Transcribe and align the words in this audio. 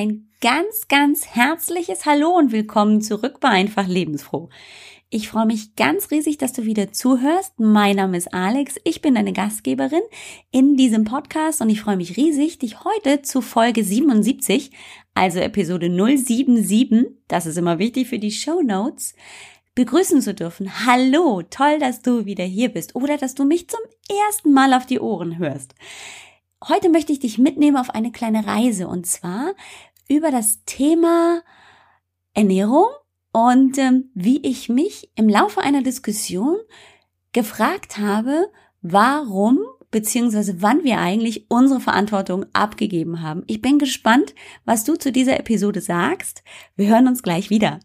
ein 0.00 0.30
ganz, 0.40 0.88
ganz 0.88 1.26
herzliches 1.26 2.06
Hallo 2.06 2.30
und 2.30 2.52
willkommen 2.52 3.02
zurück 3.02 3.38
bei 3.38 3.50
Einfach 3.50 3.86
Lebensfroh. 3.86 4.48
Ich 5.10 5.28
freue 5.28 5.44
mich 5.44 5.76
ganz 5.76 6.10
riesig, 6.10 6.38
dass 6.38 6.54
du 6.54 6.64
wieder 6.64 6.90
zuhörst. 6.90 7.60
Mein 7.60 7.96
Name 7.96 8.16
ist 8.16 8.32
Alex, 8.32 8.76
ich 8.84 9.02
bin 9.02 9.14
deine 9.14 9.34
Gastgeberin 9.34 10.00
in 10.52 10.78
diesem 10.78 11.04
Podcast 11.04 11.60
und 11.60 11.68
ich 11.68 11.82
freue 11.82 11.98
mich 11.98 12.16
riesig, 12.16 12.58
dich 12.58 12.82
heute 12.82 13.20
zu 13.20 13.42
Folge 13.42 13.84
77, 13.84 14.70
also 15.12 15.38
Episode 15.38 15.90
077, 15.90 17.08
das 17.28 17.44
ist 17.44 17.58
immer 17.58 17.78
wichtig 17.78 18.08
für 18.08 18.18
die 18.18 18.32
Show 18.32 18.62
Notes, 18.62 19.14
begrüßen 19.74 20.22
zu 20.22 20.32
dürfen. 20.32 20.86
Hallo, 20.86 21.42
toll, 21.42 21.78
dass 21.78 22.00
du 22.00 22.24
wieder 22.24 22.44
hier 22.44 22.70
bist 22.70 22.94
oder 22.94 23.18
dass 23.18 23.34
du 23.34 23.44
mich 23.44 23.68
zum 23.68 23.80
ersten 24.08 24.54
Mal 24.54 24.72
auf 24.72 24.86
die 24.86 25.00
Ohren 25.00 25.36
hörst. 25.36 25.74
Heute 26.68 26.90
möchte 26.90 27.10
ich 27.10 27.20
dich 27.20 27.38
mitnehmen 27.38 27.78
auf 27.78 27.88
eine 27.88 28.12
kleine 28.12 28.46
Reise 28.46 28.86
und 28.86 29.06
zwar 29.06 29.54
über 30.10 30.32
das 30.32 30.64
Thema 30.64 31.42
Ernährung 32.34 32.86
und 33.32 33.78
ähm, 33.78 34.10
wie 34.12 34.38
ich 34.44 34.68
mich 34.68 35.10
im 35.14 35.28
Laufe 35.28 35.60
einer 35.60 35.82
Diskussion 35.82 36.56
gefragt 37.32 37.96
habe, 37.96 38.50
warum 38.82 39.60
beziehungsweise 39.92 40.62
wann 40.62 40.82
wir 40.82 40.98
eigentlich 40.98 41.46
unsere 41.48 41.80
Verantwortung 41.80 42.44
abgegeben 42.52 43.22
haben. 43.22 43.44
Ich 43.46 43.62
bin 43.62 43.78
gespannt, 43.78 44.34
was 44.64 44.84
du 44.84 44.96
zu 44.96 45.12
dieser 45.12 45.38
Episode 45.38 45.80
sagst. 45.80 46.42
Wir 46.76 46.88
hören 46.88 47.06
uns 47.06 47.22
gleich 47.22 47.48
wieder. 47.50 47.78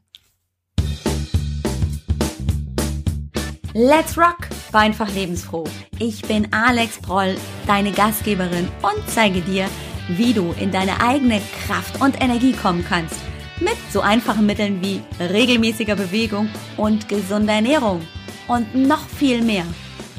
Let's 3.73 4.17
rock! 4.17 4.47
War 4.71 4.81
einfach 4.81 5.13
lebensfroh. 5.13 5.65
Ich 5.99 6.21
bin 6.23 6.51
Alex 6.53 6.97
Proll, 6.99 7.35
deine 7.67 7.91
Gastgeberin 7.91 8.67
und 8.81 9.09
zeige 9.09 9.41
dir, 9.41 9.67
wie 10.09 10.33
du 10.33 10.53
in 10.59 10.71
deine 10.71 11.01
eigene 11.01 11.41
Kraft 11.65 12.01
und 12.01 12.21
Energie 12.21 12.53
kommen 12.53 12.85
kannst– 12.87 13.15
mit 13.59 13.77
so 13.91 14.01
einfachen 14.01 14.45
Mitteln 14.45 14.81
wie 14.81 15.01
regelmäßiger 15.19 15.95
Bewegung 15.95 16.49
und 16.77 17.07
gesunder 17.07 17.53
Ernährung. 17.53 18.05
Und 18.47 18.75
noch 18.75 19.07
viel 19.07 19.41
mehr. 19.41 19.65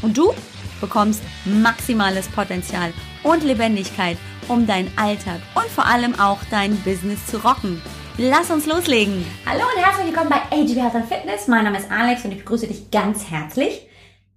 Und 0.03 0.17
du 0.17 0.33
bekommst 0.81 1.23
maximales 1.45 2.29
Potenzial 2.29 2.93
und 3.23 3.45
Lebendigkeit, 3.45 4.17
um 4.49 4.67
deinen 4.67 4.91
Alltag 4.97 5.41
und 5.55 5.67
vor 5.67 5.87
allem 5.87 6.19
auch 6.19 6.39
dein 6.51 6.77
Business 6.83 7.25
zu 7.27 7.39
rocken. 7.39 7.81
Lass 8.19 8.51
uns 8.51 8.67
loslegen. 8.67 9.25
Hallo 9.45 9.65
und 9.75 9.83
herzlich 9.83 10.07
willkommen 10.07 10.31
bei 10.31 10.57
AGB 10.57 10.81
Health 10.81 10.95
and 10.95 11.09
Fitness. 11.09 11.49
Mein 11.49 11.65
Name 11.65 11.79
ist 11.79 11.91
Alex 11.91 12.25
und 12.25 12.33
ich 12.33 12.39
begrüße 12.39 12.67
dich 12.67 12.91
ganz 12.91 13.31
herzlich 13.31 13.87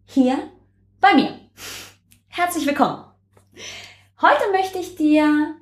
hier 0.06 0.38
bei 1.00 1.14
mir. 1.14 1.40
Herzlich 2.28 2.66
willkommen. 2.66 3.06
Heute 4.22 4.52
möchte 4.52 4.80
ich 4.80 4.98
dir 4.98 5.56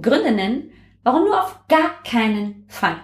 Gründe 0.00 0.30
nennen, 0.30 0.70
warum 1.02 1.24
du 1.24 1.32
auf 1.32 1.66
gar 1.66 2.00
keinen 2.04 2.64
Fall 2.68 2.96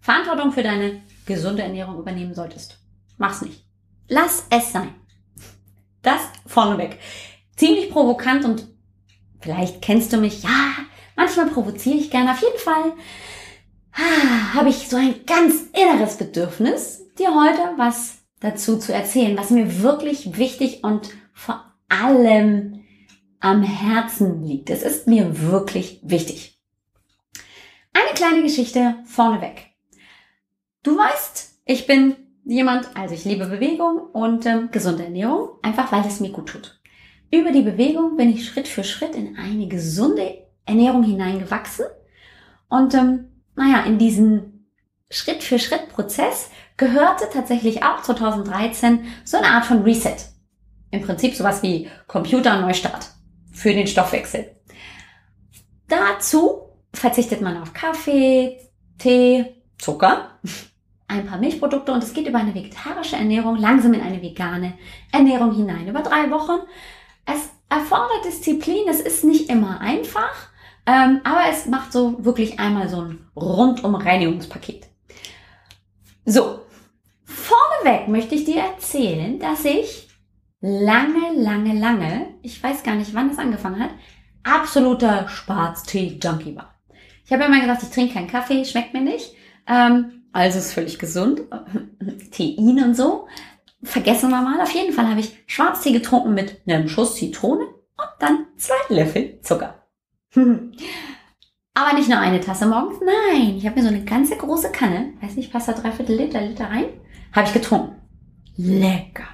Verantwortung 0.00 0.50
für 0.50 0.64
deine 0.64 1.02
gesunde 1.24 1.62
Ernährung 1.62 2.00
übernehmen 2.00 2.34
solltest. 2.34 2.78
Mach's 3.16 3.42
nicht. 3.42 3.64
Lass 4.08 4.46
es 4.50 4.72
sein. 4.72 4.92
Das 6.02 6.20
vorneweg. 6.46 6.98
Ziemlich 7.54 7.90
provokant 7.90 8.44
und 8.44 8.66
vielleicht 9.40 9.80
kennst 9.80 10.12
du 10.12 10.16
mich. 10.16 10.42
Ja, 10.42 10.74
manchmal 11.14 11.46
provoziere 11.46 11.98
ich 11.98 12.10
gerne. 12.10 12.32
Auf 12.32 12.42
jeden 12.42 12.58
Fall 12.58 12.94
ah, 13.92 14.54
habe 14.54 14.70
ich 14.70 14.88
so 14.88 14.96
ein 14.96 15.24
ganz 15.26 15.62
inneres 15.72 16.16
Bedürfnis, 16.16 17.04
dir 17.20 17.28
heute 17.28 17.74
was 17.76 18.18
dazu 18.40 18.78
zu 18.78 18.92
erzählen, 18.92 19.38
was 19.38 19.50
mir 19.50 19.80
wirklich 19.80 20.36
wichtig 20.36 20.82
und 20.82 21.10
vor 21.32 21.64
allem 21.88 22.81
am 23.42 23.62
Herzen 23.62 24.44
liegt. 24.44 24.70
Es 24.70 24.82
ist 24.82 25.06
mir 25.06 25.42
wirklich 25.42 26.00
wichtig. 26.02 26.60
Eine 27.92 28.14
kleine 28.14 28.42
Geschichte 28.42 28.96
vorneweg. 29.04 29.66
Du 30.82 30.96
weißt, 30.96 31.60
ich 31.66 31.86
bin 31.86 32.16
jemand, 32.44 32.96
also 32.96 33.14
ich 33.14 33.24
liebe 33.24 33.46
Bewegung 33.46 33.98
und 34.12 34.46
ähm, 34.46 34.70
gesunde 34.70 35.04
Ernährung, 35.04 35.50
einfach 35.60 35.92
weil 35.92 36.06
es 36.06 36.20
mir 36.20 36.30
gut 36.30 36.48
tut. 36.48 36.80
Über 37.32 37.50
die 37.50 37.62
Bewegung 37.62 38.16
bin 38.16 38.30
ich 38.30 38.46
Schritt 38.46 38.68
für 38.68 38.84
Schritt 38.84 39.16
in 39.16 39.36
eine 39.36 39.66
gesunde 39.66 40.46
Ernährung 40.64 41.02
hineingewachsen. 41.02 41.86
Und 42.68 42.94
ähm, 42.94 43.28
naja, 43.56 43.82
in 43.84 43.98
diesen 43.98 44.68
Schritt 45.10 45.42
für 45.42 45.58
Schritt 45.58 45.88
Prozess 45.88 46.50
gehörte 46.76 47.28
tatsächlich 47.32 47.82
auch 47.82 48.02
2013 48.02 49.04
so 49.24 49.36
eine 49.36 49.48
Art 49.48 49.64
von 49.64 49.82
Reset. 49.82 50.16
Im 50.90 51.02
Prinzip 51.02 51.34
sowas 51.34 51.62
wie 51.62 51.88
Computer 52.06 52.60
Neustart 52.60 53.10
für 53.52 53.72
den 53.72 53.86
Stoffwechsel. 53.86 54.56
Dazu 55.88 56.62
verzichtet 56.92 57.40
man 57.40 57.60
auf 57.60 57.72
Kaffee, 57.72 58.58
Tee, 58.98 59.62
Zucker, 59.78 60.38
ein 61.08 61.26
paar 61.26 61.38
Milchprodukte 61.38 61.92
und 61.92 62.02
es 62.02 62.14
geht 62.14 62.26
über 62.26 62.38
eine 62.38 62.54
vegetarische 62.54 63.16
Ernährung 63.16 63.56
langsam 63.56 63.92
in 63.92 64.00
eine 64.00 64.22
vegane 64.22 64.74
Ernährung 65.12 65.54
hinein. 65.54 65.88
Über 65.88 66.00
drei 66.00 66.30
Wochen. 66.30 66.60
Es 67.26 67.50
erfordert 67.68 68.24
Disziplin, 68.24 68.88
es 68.88 69.00
ist 69.00 69.24
nicht 69.24 69.48
immer 69.48 69.80
einfach, 69.80 70.34
ähm, 70.86 71.20
aber 71.24 71.42
es 71.50 71.66
macht 71.66 71.92
so 71.92 72.24
wirklich 72.24 72.58
einmal 72.58 72.88
so 72.88 73.02
ein 73.02 73.26
rundum 73.36 73.94
Reinigungspaket. 73.94 74.88
So, 76.24 76.60
vorneweg 77.24 78.08
möchte 78.08 78.34
ich 78.34 78.44
dir 78.44 78.62
erzählen, 78.62 79.38
dass 79.38 79.64
ich 79.64 80.08
lange, 80.62 81.34
lange, 81.34 81.78
lange, 81.78 82.28
ich 82.40 82.62
weiß 82.62 82.82
gar 82.82 82.94
nicht, 82.94 83.14
wann 83.14 83.30
es 83.30 83.38
angefangen 83.38 83.80
hat, 83.80 83.90
absoluter 84.44 85.28
Schwarztee-Junkie 85.28 86.56
war. 86.56 86.80
Ich 87.24 87.32
habe 87.32 87.44
immer 87.44 87.60
gesagt, 87.60 87.82
ich 87.82 87.90
trinke 87.90 88.14
keinen 88.14 88.28
Kaffee, 88.28 88.64
schmeckt 88.64 88.94
mir 88.94 89.02
nicht. 89.02 89.34
Ähm, 89.66 90.22
also 90.32 90.58
ist 90.58 90.72
völlig 90.72 90.98
gesund. 90.98 91.42
Tein 92.36 92.82
und 92.82 92.96
so. 92.96 93.26
Vergessen 93.82 94.30
wir 94.30 94.40
mal. 94.40 94.60
Auf 94.60 94.72
jeden 94.72 94.92
Fall 94.92 95.08
habe 95.08 95.20
ich 95.20 95.36
Schwarztee 95.46 95.92
getrunken 95.92 96.34
mit 96.34 96.62
einem 96.66 96.88
Schuss 96.88 97.16
Zitrone 97.16 97.64
und 97.64 98.08
dann 98.18 98.46
zwei 98.56 98.74
Löffel 98.88 99.40
Zucker. 99.42 99.86
Aber 101.74 101.94
nicht 101.94 102.08
nur 102.08 102.18
eine 102.18 102.40
Tasse 102.40 102.66
morgens. 102.66 102.98
Nein, 103.00 103.56
ich 103.56 103.66
habe 103.66 103.76
mir 103.76 103.82
so 103.82 103.94
eine 103.94 104.04
ganze 104.04 104.36
große 104.36 104.70
Kanne, 104.72 105.14
weiß 105.20 105.36
nicht, 105.36 105.52
passt 105.52 105.68
da 105.68 105.72
dreiviertel 105.72 106.16
Liter, 106.16 106.40
Liter 106.40 106.66
rein, 106.66 106.86
habe 107.32 107.46
ich 107.46 107.54
getrunken. 107.54 107.96
Lecker. 108.56 109.24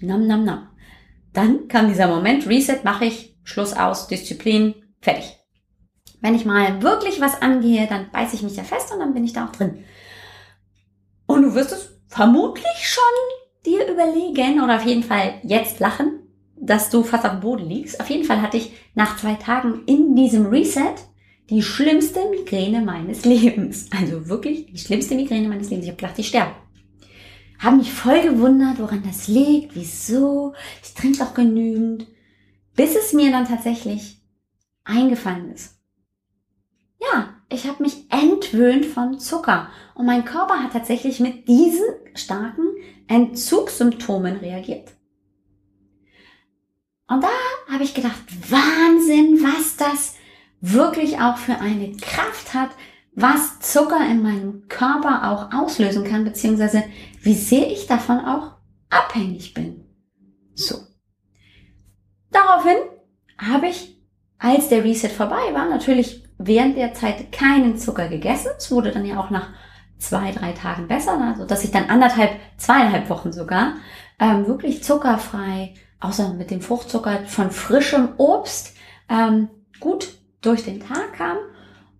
Nam, 0.00 0.26
nam, 0.26 0.44
nam. 0.44 0.68
Dann 1.32 1.68
kam 1.68 1.88
dieser 1.88 2.08
Moment, 2.08 2.46
Reset 2.46 2.80
mache 2.84 3.06
ich, 3.06 3.36
Schluss 3.44 3.72
aus, 3.72 4.08
Disziplin, 4.08 4.74
fertig. 5.00 5.36
Wenn 6.20 6.34
ich 6.34 6.44
mal 6.44 6.82
wirklich 6.82 7.20
was 7.20 7.40
angehe, 7.40 7.86
dann 7.86 8.10
beiße 8.10 8.34
ich 8.34 8.42
mich 8.42 8.56
da 8.56 8.64
fest 8.64 8.92
und 8.92 9.00
dann 9.00 9.14
bin 9.14 9.24
ich 9.24 9.32
da 9.32 9.46
auch 9.46 9.52
drin. 9.52 9.84
Und 11.26 11.42
du 11.42 11.54
wirst 11.54 11.72
es 11.72 12.00
vermutlich 12.08 12.64
schon 12.82 13.02
dir 13.66 13.86
überlegen 13.86 14.62
oder 14.62 14.76
auf 14.76 14.86
jeden 14.86 15.02
Fall 15.02 15.34
jetzt 15.42 15.78
lachen, 15.78 16.20
dass 16.56 16.90
du 16.90 17.02
fast 17.02 17.24
dem 17.24 17.40
Boden 17.40 17.68
liegst. 17.68 18.00
Auf 18.00 18.10
jeden 18.10 18.24
Fall 18.24 18.42
hatte 18.42 18.56
ich 18.56 18.72
nach 18.94 19.16
zwei 19.16 19.34
Tagen 19.34 19.82
in 19.86 20.16
diesem 20.16 20.46
Reset 20.46 20.94
die 21.50 21.62
schlimmste 21.62 22.20
Migräne 22.30 22.80
meines 22.80 23.24
Lebens. 23.24 23.88
Also 23.96 24.28
wirklich 24.28 24.66
die 24.66 24.78
schlimmste 24.78 25.14
Migräne 25.14 25.48
meines 25.48 25.70
Lebens. 25.70 25.84
Ich 25.84 25.90
habe 25.90 26.00
gedacht, 26.00 26.18
ich 26.18 26.28
sterbe. 26.28 26.52
Habe 27.58 27.76
mich 27.76 27.92
voll 27.92 28.22
gewundert, 28.22 28.78
woran 28.78 29.02
das 29.02 29.28
liegt, 29.28 29.74
wieso. 29.74 30.54
Ich 30.82 30.94
trinke 30.94 31.18
doch 31.18 31.34
genügend. 31.34 32.06
Bis 32.76 32.94
es 32.94 33.12
mir 33.12 33.30
dann 33.32 33.48
tatsächlich 33.48 34.22
eingefallen 34.84 35.52
ist 35.52 35.78
ja, 37.00 37.34
ich 37.48 37.66
habe 37.66 37.82
mich 37.82 38.10
entwöhnt 38.10 38.86
von 38.86 39.18
Zucker. 39.18 39.70
Und 39.94 40.06
mein 40.06 40.24
Körper 40.24 40.62
hat 40.62 40.72
tatsächlich 40.72 41.20
mit 41.20 41.48
diesen 41.48 41.86
starken 42.14 42.66
Entzugssymptomen 43.06 44.36
reagiert. 44.36 44.92
Und 47.08 47.22
da 47.22 47.30
habe 47.72 47.84
ich 47.84 47.94
gedacht, 47.94 48.20
Wahnsinn, 48.50 49.42
was 49.42 49.76
das 49.76 50.16
wirklich 50.60 51.20
auch 51.20 51.38
für 51.38 51.58
eine 51.58 51.92
Kraft 51.96 52.52
hat, 52.52 52.70
was 53.20 53.58
Zucker 53.60 54.00
in 54.08 54.22
meinem 54.22 54.68
Körper 54.68 55.32
auch 55.32 55.52
auslösen 55.52 56.04
kann, 56.04 56.24
beziehungsweise 56.24 56.84
wie 57.20 57.34
sehr 57.34 57.70
ich 57.70 57.86
davon 57.86 58.20
auch 58.20 58.52
abhängig 58.90 59.54
bin. 59.54 59.84
So. 60.54 60.76
Daraufhin 62.30 62.76
habe 63.36 63.66
ich, 63.66 64.00
als 64.38 64.68
der 64.68 64.84
Reset 64.84 65.08
vorbei 65.08 65.52
war, 65.52 65.68
natürlich 65.68 66.24
während 66.38 66.76
der 66.76 66.94
Zeit 66.94 67.32
keinen 67.32 67.76
Zucker 67.76 68.08
gegessen. 68.08 68.50
Es 68.56 68.70
wurde 68.70 68.92
dann 68.92 69.04
ja 69.04 69.18
auch 69.18 69.30
nach 69.30 69.48
zwei, 69.98 70.30
drei 70.30 70.52
Tagen 70.52 70.86
besser, 70.86 71.20
also 71.20 71.44
dass 71.44 71.64
ich 71.64 71.72
dann 71.72 71.90
anderthalb, 71.90 72.30
zweieinhalb 72.56 73.10
Wochen 73.10 73.32
sogar 73.32 73.74
ähm, 74.20 74.46
wirklich 74.46 74.84
zuckerfrei, 74.84 75.74
außer 75.98 76.34
mit 76.34 76.52
dem 76.52 76.60
Fruchtzucker 76.60 77.24
von 77.26 77.50
frischem 77.50 78.10
Obst, 78.16 78.76
ähm, 79.08 79.48
gut 79.80 80.14
durch 80.40 80.64
den 80.64 80.78
Tag 80.78 81.14
kam. 81.14 81.36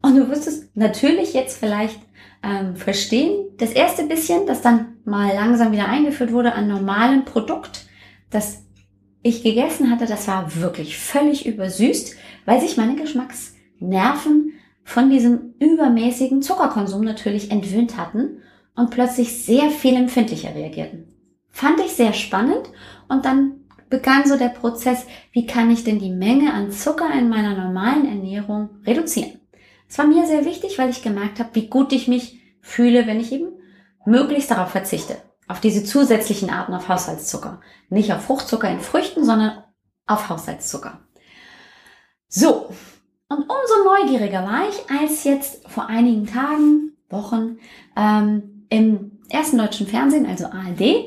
Und 0.03 0.17
du 0.17 0.29
wirst 0.29 0.47
es 0.47 0.69
natürlich 0.75 1.35
jetzt 1.35 1.59
vielleicht 1.59 2.01
ähm, 2.43 2.77
verstehen. 2.77 3.47
Das 3.59 3.73
erste 3.73 4.05
bisschen, 4.05 4.47
das 4.47 4.63
dann 4.63 4.97
mal 5.05 5.35
langsam 5.35 5.73
wieder 5.73 5.89
eingeführt 5.89 6.33
wurde 6.33 6.55
an 6.55 6.69
normalen 6.69 7.25
Produkt, 7.25 7.87
das 8.31 8.65
ich 9.23 9.43
gegessen 9.43 9.91
hatte, 9.91 10.07
das 10.07 10.29
war 10.29 10.55
wirklich 10.57 10.97
völlig 10.97 11.47
übersüßt, 11.47 12.17
weil 12.45 12.61
sich 12.61 12.77
meine 12.77 12.95
Geschmacks 12.95 13.57
Nerven 13.81 14.53
von 14.85 15.11
diesem 15.11 15.55
übermäßigen 15.59 16.41
Zuckerkonsum 16.43 17.03
natürlich 17.03 17.51
entwöhnt 17.51 17.97
hatten 17.97 18.43
und 18.75 18.91
plötzlich 18.91 19.45
sehr 19.45 19.71
viel 19.71 19.97
empfindlicher 19.97 20.55
reagierten. 20.55 21.09
Fand 21.51 21.81
ich 21.81 21.93
sehr 21.93 22.13
spannend 22.13 22.71
und 23.09 23.25
dann 23.25 23.67
begann 23.91 24.27
so 24.27 24.37
der 24.37 24.49
Prozess, 24.49 25.07
wie 25.33 25.47
kann 25.47 25.71
ich 25.71 25.85
denn 25.85 25.99
die 25.99 26.13
Menge 26.13 26.53
an 26.53 26.71
Zucker 26.71 27.11
in 27.13 27.29
meiner 27.29 27.57
normalen 27.57 28.07
Ernährung 28.07 28.71
reduzieren. 28.87 29.38
Es 29.89 29.99
war 29.99 30.07
mir 30.07 30.27
sehr 30.27 30.45
wichtig, 30.45 30.79
weil 30.79 30.91
ich 30.91 31.03
gemerkt 31.03 31.39
habe, 31.39 31.51
wie 31.55 31.69
gut 31.69 31.93
ich 31.93 32.09
mich 32.09 32.41
fühle, 32.61 33.07
wenn 33.07 33.21
ich 33.21 33.33
eben 33.33 33.49
möglichst 34.05 34.51
darauf 34.51 34.71
verzichte. 34.71 35.17
Auf 35.47 35.61
diese 35.61 35.83
zusätzlichen 35.83 36.51
Arten 36.51 36.75
auf 36.75 36.89
Haushaltszucker. 36.89 37.61
Nicht 37.89 38.13
auf 38.13 38.25
Fruchtzucker 38.25 38.69
in 38.69 38.81
Früchten, 38.81 39.25
sondern 39.25 39.65
auf 40.07 40.29
Haushaltszucker. 40.29 41.01
So. 42.29 42.69
Und 43.31 43.41
umso 43.41 43.85
neugieriger 43.85 44.45
war 44.45 44.69
ich, 44.69 44.91
als 44.91 45.25
jetzt 45.25 45.69
vor 45.69 45.87
einigen 45.87 46.27
Tagen, 46.27 46.97
Wochen, 47.11 47.59
ähm, 47.97 48.67
im 48.71 49.19
ersten 49.31 49.59
deutschen 49.59 49.87
Fernsehen, 49.87 50.27
also 50.27 50.47
ARD, 50.47 51.07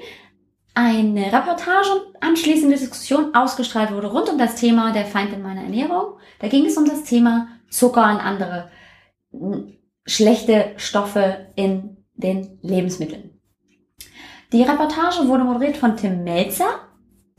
eine 0.73 1.25
Reportage 1.25 1.89
und 1.91 2.23
anschließende 2.23 2.77
Diskussion 2.77 3.35
ausgestrahlt 3.35 3.91
wurde 3.91 4.07
rund 4.07 4.29
um 4.29 4.37
das 4.37 4.55
Thema 4.55 4.91
der 4.93 5.05
Feind 5.05 5.33
in 5.33 5.41
meiner 5.41 5.63
Ernährung. 5.63 6.13
Da 6.39 6.47
ging 6.47 6.65
es 6.65 6.77
um 6.77 6.85
das 6.85 7.03
Thema 7.03 7.47
Zucker 7.71 8.03
und 8.03 8.19
andere 8.19 8.69
schlechte 10.05 10.73
Stoffe 10.77 11.47
in 11.55 11.97
den 12.13 12.59
Lebensmitteln. 12.61 13.31
Die 14.51 14.63
Reportage 14.63 15.27
wurde 15.27 15.45
moderiert 15.45 15.77
von 15.77 15.95
Tim 15.95 16.23
Melzer, 16.23 16.87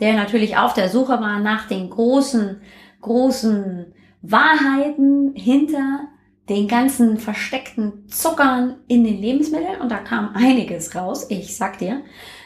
der 0.00 0.14
natürlich 0.14 0.56
auf 0.56 0.72
der 0.72 0.88
Suche 0.88 1.20
war 1.20 1.38
nach 1.38 1.68
den 1.68 1.90
großen, 1.90 2.62
großen 3.02 3.94
Wahrheiten 4.22 5.34
hinter 5.34 6.08
den 6.48 6.66
ganzen 6.66 7.18
versteckten 7.18 8.08
Zuckern 8.08 8.80
in 8.88 9.04
den 9.04 9.20
Lebensmitteln 9.20 9.80
und 9.80 9.90
da 9.90 9.98
kam 9.98 10.34
einiges 10.34 10.94
raus, 10.94 11.26
ich 11.28 11.56
sag 11.56 11.78
dir. 11.78 12.02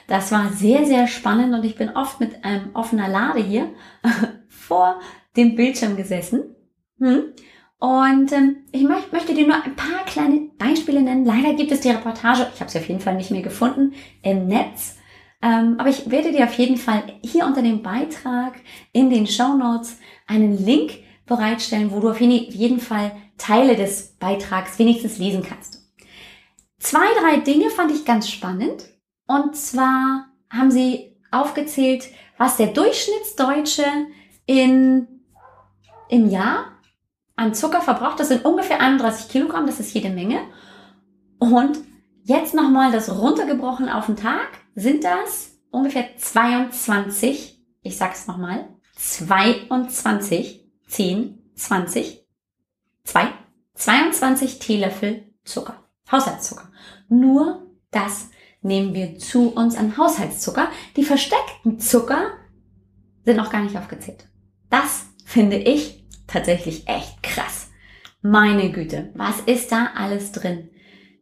Das 0.07 0.31
war 0.33 0.51
sehr, 0.51 0.85
sehr 0.85 1.07
spannend 1.07 1.55
und 1.55 1.65
ich 1.65 1.77
bin 1.77 1.91
oft 1.91 2.21
mit 2.21 2.45
einem 2.45 2.75
offener 2.75 3.09
Lade 3.09 3.41
hier 3.41 3.71
vor 4.49 5.01
dem 5.37 5.55
Bildschirm 5.55 5.97
gesessen. 5.97 6.55
Hm? 6.99 7.33
Und 7.79 8.33
ähm, 8.33 8.65
ich 8.73 8.83
möcht, 8.83 9.13
möchte 9.13 9.35
dir 9.35 9.47
nur 9.47 9.63
ein 9.63 9.77
paar 9.77 10.05
kleine 10.07 10.49
Beispiele 10.59 11.03
nennen. 11.03 11.27
Leider 11.27 11.55
gibt 11.55 11.73
es 11.73 11.81
die 11.81 11.91
Reportage, 11.91 12.51
ich 12.55 12.61
habe 12.61 12.71
sie 12.71 12.79
auf 12.79 12.89
jeden 12.89 13.01
Fall 13.01 13.17
nicht 13.17 13.31
mehr 13.31 13.43
gefunden, 13.43 13.95
im 14.23 14.47
Netz. 14.47 14.97
Ähm, 15.43 15.77
aber 15.79 15.91
ich 15.91 16.11
werde 16.11 16.33
dir 16.33 16.45
auf 16.45 16.55
jeden 16.55 16.79
Fall 16.79 17.03
hier 17.23 17.45
unter 17.45 17.63
dem 17.63 17.83
Beitrag 17.83 18.55
in 18.93 19.11
den 19.11 19.27
Show 19.27 19.55
Notes 19.55 19.99
einen 20.27 20.57
Link 20.65 20.93
bereitstellen, 21.27 21.91
wo 21.91 22.01
du 22.01 22.11
auf 22.11 22.21
jeden 22.21 22.81
Fall 22.81 23.13
Teile 23.37 23.77
des 23.77 24.17
Beitrags 24.19 24.79
wenigstens 24.79 25.19
lesen 25.19 25.43
kannst. 25.43 25.87
Zwei, 26.79 27.07
drei 27.21 27.39
Dinge 27.39 27.69
fand 27.71 27.91
ich 27.91 28.05
ganz 28.05 28.31
spannend. 28.31 28.89
Und 29.27 29.57
zwar 29.57 30.27
haben 30.49 30.71
sie 30.71 31.17
aufgezählt, 31.31 32.09
was 32.39 32.57
der 32.57 32.69
Durchschnittsdeutsche 32.69 33.85
in, 34.47 35.09
im 36.09 36.31
Jahr 36.31 36.76
an 37.37 37.55
Zucker 37.55 37.81
verbraucht. 37.81 38.19
Das 38.19 38.29
sind 38.29 38.45
ungefähr 38.45 38.81
31 38.81 39.29
Kilogramm, 39.29 39.67
das 39.67 39.81
ist 39.81 39.95
jede 39.95 40.11
Menge. 40.11 40.41
Und 41.39 41.79
jetzt 42.25 42.55
nochmal 42.55 42.91
das 42.91 43.15
runtergebrochen 43.15 43.89
auf 43.89 44.07
den 44.07 44.17
Tag, 44.17 44.49
sind 44.75 45.05
das 45.05 45.59
ungefähr 45.71 46.17
22, 46.17 47.63
ich 47.83 47.97
sag's 47.97 48.27
nochmal, 48.27 48.69
22, 48.97 50.67
10, 50.89 51.53
20, 51.55 52.27
2, 53.05 53.29
22 53.75 54.59
Teelöffel 54.59 55.35
Zucker, 55.45 55.85
Haushaltszucker. 56.11 56.71
Nur 57.09 57.67
das 57.91 58.31
nehmen 58.63 58.95
wir 58.95 59.19
zu 59.19 59.51
uns 59.51 59.77
an 59.77 59.97
Haushaltszucker. 59.97 60.69
Die 60.97 61.05
versteckten 61.05 61.79
Zucker 61.79 62.33
sind 63.25 63.37
noch 63.37 63.51
gar 63.51 63.63
nicht 63.63 63.77
aufgezählt. 63.77 64.29
Das 64.71 65.07
finde 65.25 65.57
ich 65.57 66.05
tatsächlich 66.27 66.89
echt. 66.89 67.16
Meine 68.29 68.73
Güte, 68.73 69.11
was 69.15 69.39
ist 69.47 69.71
da 69.71 69.91
alles 69.95 70.33
drin 70.33 70.69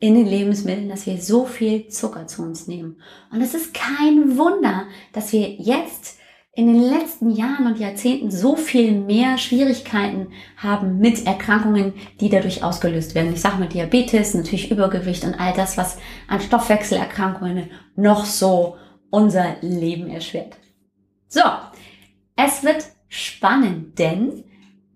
in 0.01 0.15
den 0.15 0.27
Lebensmitteln, 0.27 0.89
dass 0.89 1.07
wir 1.07 1.19
so 1.19 1.45
viel 1.45 1.89
Zucker 1.89 2.27
zu 2.27 2.41
uns 2.43 2.67
nehmen? 2.67 2.97
Und 3.31 3.43
es 3.43 3.53
ist 3.53 3.75
kein 3.75 4.39
Wunder, 4.39 4.87
dass 5.13 5.31
wir 5.35 5.51
jetzt 5.51 6.19
in 6.55 6.67
den 6.67 6.81
letzten 6.81 7.31
Jahren 7.31 7.67
und 7.67 7.79
Jahrzehnten 7.79 8.31
so 8.31 8.57
viel 8.57 8.93
mehr 8.93 9.37
Schwierigkeiten 9.37 10.29
haben 10.57 10.99
mit 10.99 11.27
Erkrankungen, 11.27 11.93
die 12.21 12.31
dadurch 12.31 12.65
ausgelöst 12.65 13.15
werden. 13.15 13.35
Ich 13.35 13.43
sage 13.43 13.59
mal 13.59 13.69
Diabetes, 13.69 14.33
natürlich 14.33 14.71
Übergewicht 14.71 15.25
und 15.25 15.35
all 15.35 15.53
das, 15.53 15.77
was 15.77 15.99
an 16.27 16.41
Stoffwechselerkrankungen 16.41 17.71
noch 17.97 18.25
so 18.25 18.77
unser 19.11 19.57
Leben 19.61 20.09
erschwert. 20.09 20.57
So, 21.29 21.43
es 22.35 22.63
wird 22.63 22.83
spannend, 23.09 23.99
denn 23.99 24.45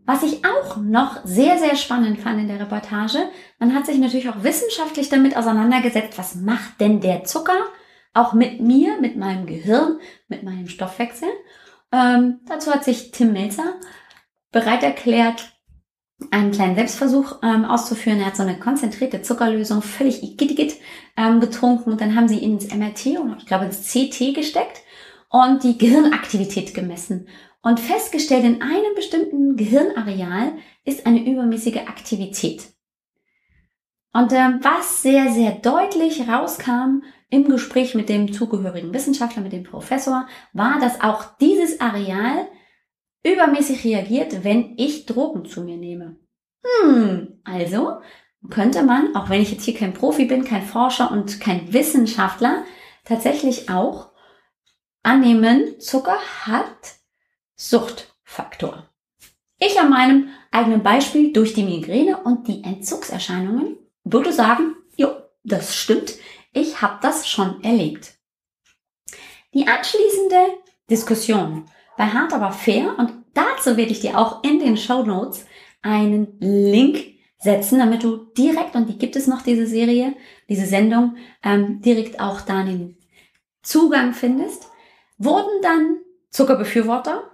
was 0.09 0.23
ich 0.23 0.43
auch 0.43 0.79
noch 0.79 1.21
sehr, 1.25 1.59
sehr 1.59 1.77
spannend 1.77 2.19
fand 2.19 2.41
in 2.41 2.49
der 2.49 2.59
Reportage, 2.59 3.19
man 3.59 3.75
hat 3.75 3.85
sich 3.85 3.99
natürlich 3.99 4.31
auch 4.31 4.43
wissenschaftlich 4.43 5.11
damit 5.11 5.37
auseinandergesetzt, 5.37 6.17
was 6.17 6.35
macht 6.35 6.81
denn 6.81 7.03
der 7.03 7.25
Zucker 7.25 7.59
auch 8.15 8.33
mit 8.33 8.59
mir, 8.59 8.99
mit 9.03 9.19
meinem 9.19 9.45
Gehirn, 9.45 9.99
mit 10.29 10.45
meinem 10.45 10.67
Stoffwechsel. 10.67 11.29
Ähm, 11.93 12.41
dazu 12.47 12.73
hat 12.73 12.85
sich 12.85 13.11
Tim 13.11 13.35
Melzer 13.35 13.75
bereit 14.51 14.83
erklärt, 14.83 15.53
einen 16.31 16.53
kleinen 16.53 16.77
Selbstversuch 16.77 17.41
ähm, 17.43 17.67
auszuführen. 17.67 18.21
Er 18.21 18.29
hat 18.29 18.37
so 18.37 18.45
eine 18.45 18.59
konzentrierte 18.59 19.21
Zuckerlösung 19.21 19.83
völlig 19.83 20.23
igittigit 20.23 20.77
ähm, 21.19 21.39
getrunken 21.39 21.93
und 21.93 22.01
dann 22.01 22.17
haben 22.17 22.29
sie 22.29 22.39
ihn 22.39 22.53
ins 22.53 22.75
MRT 22.75 23.19
und 23.19 23.37
ich 23.41 23.47
glaube 23.47 23.67
ins 23.67 23.93
CT 23.93 24.35
gesteckt 24.35 24.81
und 25.29 25.65
die 25.65 25.77
Gehirnaktivität 25.77 26.73
gemessen 26.73 27.29
und 27.63 27.81
festgestellt, 27.81 28.45
in 28.45 28.63
einem 28.63 28.95
bestimmten 28.95 29.57
Gehirnareal 29.57 30.53
ist 30.85 31.07
eine 31.07 31.25
übermäßige 31.25 31.79
Aktivität. 31.79 32.73
Und 34.13 34.33
äh, 34.33 34.59
was 34.63 35.03
sehr, 35.03 35.31
sehr 35.31 35.53
deutlich 35.53 36.29
rauskam 36.29 37.03
im 37.31 37.49
Gespräch 37.49 37.95
mit 37.95 38.09
dem 38.09 38.33
zugehörigen 38.33 38.93
Wissenschaftler, 38.95 39.43
mit 39.43 39.53
dem 39.53 39.65
Professor, 39.65 40.27
war, 40.53 40.81
dass 40.81 41.01
auch 41.01 41.37
dieses 41.39 41.81
Areal 41.81 42.49
übermäßig 43.25 43.85
reagiert, 43.85 44.45
wenn 44.45 44.75
ich 44.77 45.07
Drogen 45.07 45.45
zu 45.45 45.63
mir 45.63 45.77
nehme. 45.77 46.17
Hm, 46.65 47.41
also 47.45 47.99
könnte 48.51 48.83
man, 48.83 49.15
auch 49.15 49.29
wenn 49.29 49.43
ich 49.43 49.51
jetzt 49.51 49.65
hier 49.65 49.75
kein 49.75 49.95
Profi 49.95 50.25
bin, 50.25 50.45
kein 50.45 50.63
Forscher 50.63 51.11
und 51.11 51.41
kein 51.41 51.73
Wissenschaftler, 51.73 52.65
tatsächlich 53.05 53.69
auch 53.69 54.13
annehmen, 55.03 55.81
Zucker 55.81 56.19
hat 56.47 56.98
Suchtfaktor. 57.59 58.89
Ich 59.59 59.79
an 59.81 59.91
meinem 59.91 60.29
eigenen 60.53 60.85
Beispiel 60.85 61.33
durch 61.33 61.55
die 61.55 61.65
Migräne 61.65 62.19
und 62.23 62.47
die 62.47 62.63
Entzugserscheinungen 62.63 63.77
würde 64.05 64.33
sagen, 64.33 64.77
jo, 64.97 65.09
das 65.43 65.75
stimmt, 65.75 66.15
ich 66.53 66.81
habe 66.81 66.99
das 67.03 67.29
schon 67.29 67.63
erlebt. 67.65 68.15
Die 69.55 69.67
anschließende 69.67 70.37
Diskussion 70.89 71.65
bei 71.97 72.07
Hart 72.07 72.33
aber 72.33 72.53
fair 72.53 72.97
und 72.97 73.13
dazu 73.35 73.77
werde 73.77 73.91
ich 73.91 74.01
dir 74.01 74.17
auch 74.17 74.45
in 74.45 74.61
den 74.61 74.77
Show 74.77 75.03
Notes 75.03 75.45
einen 75.83 76.39
Link 76.39 77.19
setzen, 77.39 77.81
damit 77.81 78.05
du 78.05 78.17
direkt, 78.37 78.77
und 78.77 78.89
die 78.89 78.99
gibt 78.99 79.17
es 79.17 79.27
noch, 79.27 79.43
diese 79.43 79.67
Serie, 79.67 80.15
diese 80.49 80.67
Sendung, 80.67 81.17
ähm, 81.43 81.81
direkt 81.81 82.21
auch 82.21 82.41
da 82.41 82.63
den 82.63 82.97
Zugang 83.63 84.13
findest, 84.13 84.69
wurden 85.19 85.63
dann 85.63 85.99
Zuckerbefürworter, 86.31 87.31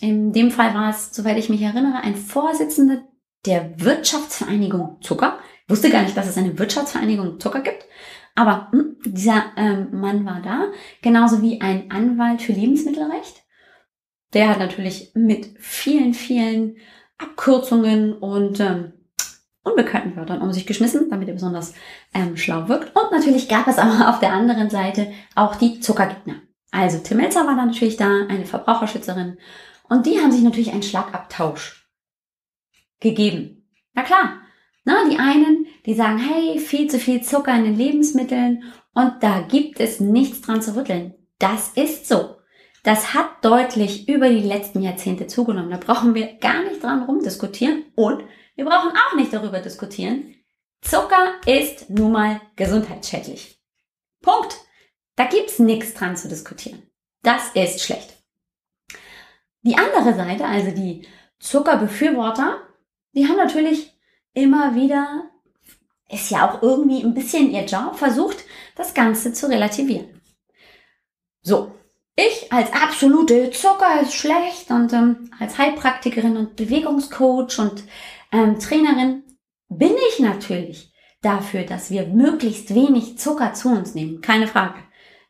in 0.00 0.32
dem 0.32 0.50
Fall 0.50 0.74
war 0.74 0.90
es, 0.90 1.14
soweit 1.14 1.38
ich 1.38 1.48
mich 1.48 1.62
erinnere, 1.62 2.02
ein 2.02 2.16
Vorsitzender 2.16 3.02
der 3.44 3.80
Wirtschaftsvereinigung 3.80 4.98
Zucker, 5.00 5.38
wusste 5.68 5.90
gar 5.90 6.02
nicht, 6.02 6.16
dass 6.16 6.28
es 6.28 6.36
eine 6.36 6.58
Wirtschaftsvereinigung 6.58 7.40
Zucker 7.40 7.60
gibt. 7.60 7.84
Aber 8.34 8.68
hm, 8.72 8.96
dieser 9.04 9.44
ähm, 9.56 9.88
Mann 9.92 10.24
war 10.24 10.40
da, 10.42 10.66
genauso 11.02 11.42
wie 11.42 11.60
ein 11.60 11.90
Anwalt 11.90 12.42
für 12.42 12.52
Lebensmittelrecht. 12.52 13.42
Der 14.34 14.48
hat 14.48 14.58
natürlich 14.58 15.12
mit 15.14 15.48
vielen, 15.58 16.12
vielen 16.12 16.76
Abkürzungen 17.18 18.12
und 18.12 18.60
ähm, 18.60 18.92
unbekannten 19.62 20.16
Wörtern 20.16 20.42
um 20.42 20.52
sich 20.52 20.66
geschmissen, 20.66 21.08
damit 21.10 21.28
er 21.28 21.34
besonders 21.34 21.74
ähm, 22.14 22.36
schlau 22.36 22.68
wirkt. 22.68 22.94
Und 22.94 23.10
natürlich 23.10 23.48
gab 23.48 23.66
es 23.66 23.78
aber 23.78 24.10
auf 24.10 24.20
der 24.20 24.32
anderen 24.32 24.70
Seite 24.70 25.12
auch 25.34 25.56
die 25.56 25.80
Zuckergegner. 25.80 26.36
Also 26.70 26.98
Tim 26.98 27.16
Melzer 27.16 27.46
war 27.46 27.56
da 27.56 27.64
natürlich 27.64 27.96
da, 27.96 28.26
eine 28.28 28.44
Verbraucherschützerin. 28.44 29.38
Und 29.88 30.06
die 30.06 30.18
haben 30.18 30.32
sich 30.32 30.42
natürlich 30.42 30.72
einen 30.72 30.82
Schlagabtausch 30.82 31.88
gegeben. 33.00 33.68
Na 33.94 34.02
klar, 34.02 34.40
na, 34.84 35.08
die 35.08 35.18
einen, 35.18 35.66
die 35.84 35.94
sagen, 35.94 36.18
hey, 36.18 36.58
viel 36.58 36.88
zu 36.88 36.98
viel 36.98 37.22
Zucker 37.22 37.54
in 37.54 37.64
den 37.64 37.76
Lebensmitteln 37.76 38.64
und 38.94 39.22
da 39.22 39.40
gibt 39.40 39.80
es 39.80 40.00
nichts 40.00 40.40
dran 40.42 40.62
zu 40.62 40.76
rütteln. 40.76 41.14
Das 41.38 41.70
ist 41.70 42.08
so. 42.08 42.36
Das 42.82 43.14
hat 43.14 43.44
deutlich 43.44 44.08
über 44.08 44.28
die 44.28 44.40
letzten 44.40 44.80
Jahrzehnte 44.80 45.26
zugenommen. 45.26 45.70
Da 45.70 45.76
brauchen 45.76 46.14
wir 46.14 46.34
gar 46.38 46.62
nicht 46.62 46.82
dran 46.82 47.02
rumdiskutieren. 47.02 47.84
Und 47.96 48.22
Wir 48.54 48.64
brauchen 48.64 48.92
auch 48.92 49.16
nicht 49.16 49.32
darüber 49.32 49.60
diskutieren. 49.60 50.34
Zucker 50.80 51.34
ist 51.44 51.90
nun 51.90 52.12
mal 52.12 52.40
gesundheitsschädlich. 52.56 53.60
Punkt. 54.22 54.56
Da 55.16 55.24
gibt's 55.26 55.58
nichts 55.58 55.94
dran 55.94 56.16
zu 56.16 56.28
diskutieren. 56.28 56.82
Das 57.22 57.50
ist 57.54 57.82
schlecht. 57.82 58.15
Die 59.66 59.76
andere 59.76 60.14
Seite, 60.14 60.44
also 60.44 60.70
die 60.70 61.02
Zuckerbefürworter, 61.40 62.60
die 63.14 63.26
haben 63.26 63.36
natürlich 63.36 63.92
immer 64.32 64.76
wieder, 64.76 65.24
ist 66.08 66.30
ja 66.30 66.48
auch 66.48 66.62
irgendwie 66.62 67.02
ein 67.02 67.14
bisschen 67.14 67.50
ihr 67.50 67.64
Job, 67.64 67.96
versucht, 67.96 68.44
das 68.76 68.94
Ganze 68.94 69.32
zu 69.32 69.48
relativieren. 69.48 70.22
So, 71.42 71.72
ich 72.14 72.52
als 72.52 72.72
absolute 72.72 73.50
Zucker 73.50 74.02
ist 74.02 74.14
schlecht 74.14 74.70
und 74.70 74.92
ähm, 74.92 75.30
als 75.40 75.58
Heilpraktikerin 75.58 76.36
und 76.36 76.54
Bewegungscoach 76.54 77.58
und 77.58 77.82
ähm, 78.30 78.60
Trainerin 78.60 79.24
bin 79.68 79.96
ich 80.10 80.20
natürlich 80.20 80.92
dafür, 81.22 81.64
dass 81.64 81.90
wir 81.90 82.06
möglichst 82.06 82.72
wenig 82.72 83.18
Zucker 83.18 83.52
zu 83.52 83.70
uns 83.70 83.96
nehmen. 83.96 84.20
Keine 84.20 84.46
Frage. 84.46 84.78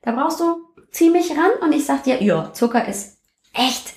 Da 0.02 0.12
brauchst 0.12 0.40
du 0.40 0.58
ziemlich 0.90 1.30
ran 1.30 1.52
und 1.62 1.72
ich 1.72 1.86
sag 1.86 2.04
dir, 2.04 2.22
ja, 2.22 2.52
Zucker 2.52 2.86
ist 2.86 3.16
echt 3.54 3.95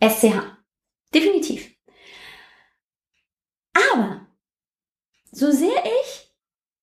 SCH. 0.00 0.56
Definitiv. 1.14 1.74
Aber 3.92 4.26
so 5.30 5.50
sehr 5.50 5.84
ich 5.84 6.26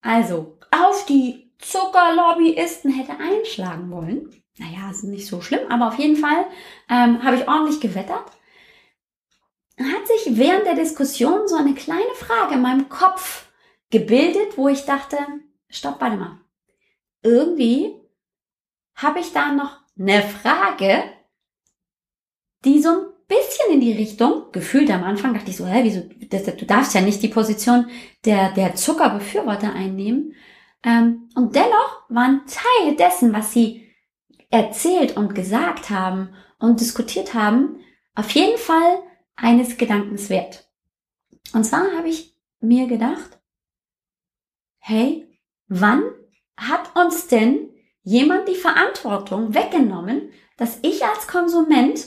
also 0.02 0.60
auf 0.70 1.06
die 1.06 1.54
Zuckerlobbyisten 1.60 2.92
hätte 2.92 3.14
einschlagen 3.20 3.90
wollen, 3.90 4.44
naja, 4.58 4.92
ist 4.92 5.04
nicht 5.04 5.26
so 5.26 5.42
schlimm, 5.42 5.72
aber 5.72 5.88
auf 5.88 5.98
jeden 5.98 6.18
Fall 6.18 6.46
ähm, 6.90 7.24
habe 7.24 7.38
ich 7.38 7.48
ordentlich 7.48 7.80
gewettert. 7.80 8.32
Hat 9.80 10.08
sich 10.08 10.38
während 10.38 10.66
der 10.66 10.76
Diskussion 10.76 11.48
so 11.48 11.56
eine 11.56 11.74
kleine 11.74 12.14
Frage 12.16 12.56
in 12.56 12.62
meinem 12.62 12.90
Kopf 12.90 13.48
gebildet, 13.90 14.58
wo 14.58 14.68
ich 14.68 14.86
dachte, 14.86 15.18
stopp, 15.70 16.00
warte 16.00 16.18
mal. 16.18 16.40
Irgendwie 17.24 17.96
habe 18.96 19.20
ich 19.20 19.32
da 19.32 19.52
noch 19.54 19.80
eine 19.98 20.22
Frage, 20.22 21.04
die 22.66 22.82
so 22.82 22.90
ein 22.90 23.06
bisschen 23.28 23.74
in 23.74 23.80
die 23.82 23.94
Richtung, 23.94 24.52
gefühlt 24.52 24.90
am 24.92 25.04
Anfang 25.04 25.34
dachte 25.34 25.50
ich 25.50 25.58
so, 25.58 25.66
hä, 25.66 25.82
wieso, 25.84 26.04
das, 26.30 26.44
du 26.56 26.66
darfst 26.66 26.94
ja 26.94 27.02
nicht 27.02 27.22
die 27.22 27.30
Position 27.30 27.88
der, 28.26 28.52
der 28.52 28.76
Zuckerbefürworter 28.76 29.74
einnehmen. 29.74 30.34
Ähm, 30.84 31.30
und 31.36 31.56
dennoch 31.56 32.04
waren 32.10 32.42
Teil 32.48 32.96
dessen, 32.96 33.34
was 33.34 33.54
sie 33.54 33.90
erzählt 34.50 35.18
und 35.18 35.36
gesagt 35.36 35.90
haben 35.90 36.36
und 36.60 36.80
diskutiert 36.80 37.34
haben, 37.34 37.80
auf 38.16 38.30
jeden 38.32 38.58
Fall 38.58 39.02
eines 39.36 39.78
Gedankens 39.78 40.30
wert. 40.30 40.70
Und 41.54 41.64
zwar 41.64 41.92
habe 41.98 42.10
ich 42.10 42.36
mir 42.60 42.88
gedacht, 42.88 43.40
hey, 44.78 45.28
wann 45.68 46.04
hat 46.58 46.96
uns 46.96 47.28
denn 47.28 47.70
jemand 48.04 48.48
die 48.48 48.56
Verantwortung 48.56 49.54
weggenommen, 49.54 50.32
dass 50.58 50.80
ich 50.84 51.04
als 51.06 51.28
Konsument 51.28 52.06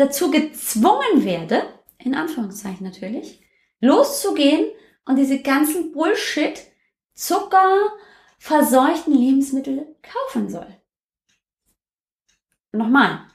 dazu 0.00 0.30
gezwungen 0.30 1.24
werde, 1.24 1.62
in 1.98 2.14
Anführungszeichen 2.14 2.86
natürlich, 2.86 3.42
loszugehen 3.80 4.70
und 5.04 5.16
diese 5.16 5.40
ganzen 5.40 5.92
Bullshit, 5.92 6.60
Zucker, 7.14 7.92
verseuchten 8.38 9.14
Lebensmittel 9.14 9.94
kaufen 10.02 10.48
soll. 10.48 10.66
Nochmal, 12.72 13.26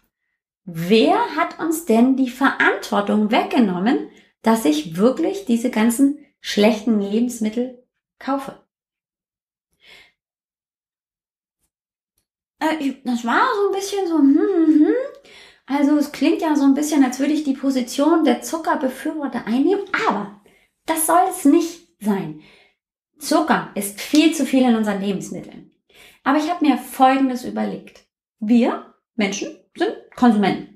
wer 0.63 1.36
hat 1.36 1.60
uns 1.60 1.86
denn 1.86 2.15
die 2.15 2.29
Verantwortung 2.29 3.29
weggenommen, 3.29 4.10
dass 4.41 4.65
ich 4.65 4.98
wirklich 4.98 5.45
diese 5.45 5.69
ganzen 5.69 6.25
schlechten 6.39 7.00
Lebensmittel 7.00 7.84
kaufe? 8.17 8.65
Äh, 12.60 12.93
das 13.03 13.24
war 13.25 13.48
so 13.55 13.67
ein 13.67 13.75
bisschen 13.75 14.07
so, 14.07 14.17
hm, 14.17 14.38
hm, 14.38 14.86
hm. 14.86 15.04
Also 15.67 15.98
es 15.98 16.12
klingt 16.12 16.41
ja 16.41 16.55
so 16.55 16.63
ein 16.63 16.75
bisschen, 16.75 17.03
als 17.03 17.19
würde 17.19 17.34
ich 17.34 17.43
die 17.43 17.53
Position 17.53 18.24
der 18.24 18.41
Zuckerbefürworter 18.41 19.48
einnehmen, 19.48 19.86
aber 20.07 20.41
das 20.86 21.07
soll 21.07 21.22
es 21.29 21.45
nicht 21.45 21.88
sein. 22.00 22.41
Zucker 23.17 23.72
ist 23.75 24.00
viel 24.00 24.34
zu 24.34 24.45
viel 24.45 24.63
in 24.63 24.75
unseren 24.75 25.01
Lebensmitteln. 25.01 25.72
Aber 26.24 26.38
ich 26.38 26.50
habe 26.50 26.65
mir 26.65 26.77
Folgendes 26.77 27.45
überlegt. 27.45 28.05
Wir 28.39 28.93
Menschen 29.15 29.57
sind 29.75 29.93
Konsumenten. 30.15 30.75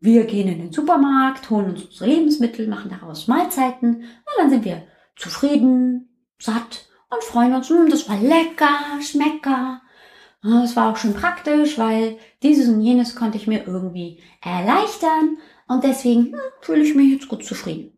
Wir 0.00 0.24
gehen 0.24 0.48
in 0.48 0.58
den 0.58 0.72
Supermarkt, 0.72 1.50
holen 1.50 1.70
uns 1.70 1.84
unsere 1.84 2.10
Lebensmittel, 2.10 2.66
machen 2.66 2.90
daraus 2.90 3.28
Mahlzeiten 3.28 3.96
und 3.96 4.38
dann 4.38 4.50
sind 4.50 4.64
wir 4.64 4.86
zufrieden, 5.16 6.26
satt 6.38 6.86
und 7.10 7.22
freuen 7.22 7.54
uns, 7.54 7.68
hm, 7.68 7.88
das 7.88 8.08
war 8.08 8.18
lecker, 8.18 9.00
schmecker. 9.00 9.80
Das 10.42 10.74
war 10.74 10.92
auch 10.92 10.96
schon 10.96 11.14
praktisch, 11.14 11.78
weil 11.78 12.18
dieses 12.42 12.68
und 12.68 12.80
jenes 12.80 13.14
konnte 13.14 13.38
ich 13.38 13.46
mir 13.46 13.64
irgendwie 13.64 14.20
erleichtern 14.40 15.38
und 15.68 15.84
deswegen 15.84 16.32
hm, 16.32 16.40
fühle 16.60 16.82
ich 16.82 16.94
mich 16.94 17.12
jetzt 17.12 17.28
gut 17.28 17.44
zufrieden. 17.44 17.96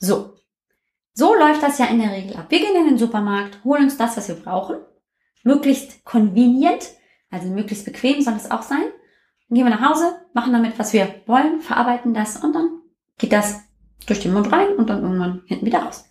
So. 0.00 0.34
So 1.14 1.34
läuft 1.34 1.62
das 1.62 1.78
ja 1.78 1.86
in 1.86 2.00
der 2.00 2.12
Regel 2.12 2.36
ab. 2.36 2.46
Wir 2.48 2.60
gehen 2.60 2.76
in 2.76 2.86
den 2.86 2.98
Supermarkt, 2.98 3.64
holen 3.64 3.84
uns 3.84 3.96
das, 3.96 4.16
was 4.16 4.28
wir 4.28 4.36
brauchen, 4.36 4.78
möglichst 5.42 6.04
convenient, 6.04 6.90
also 7.30 7.48
möglichst 7.48 7.84
bequem 7.84 8.20
soll 8.20 8.34
es 8.34 8.50
auch 8.50 8.62
sein. 8.62 8.84
Dann 9.48 9.56
gehen 9.56 9.66
wir 9.66 9.74
nach 9.74 9.88
Hause, 9.90 10.20
machen 10.32 10.52
damit, 10.52 10.78
was 10.78 10.92
wir 10.92 11.22
wollen, 11.26 11.60
verarbeiten 11.60 12.14
das 12.14 12.36
und 12.36 12.52
dann 12.52 12.82
geht 13.16 13.32
das 13.32 13.62
durch 14.06 14.20
den 14.20 14.32
Mund 14.32 14.52
rein 14.52 14.74
und 14.76 14.90
dann 14.90 15.02
irgendwann 15.02 15.42
hinten 15.46 15.66
wieder 15.66 15.80
raus. 15.80 16.08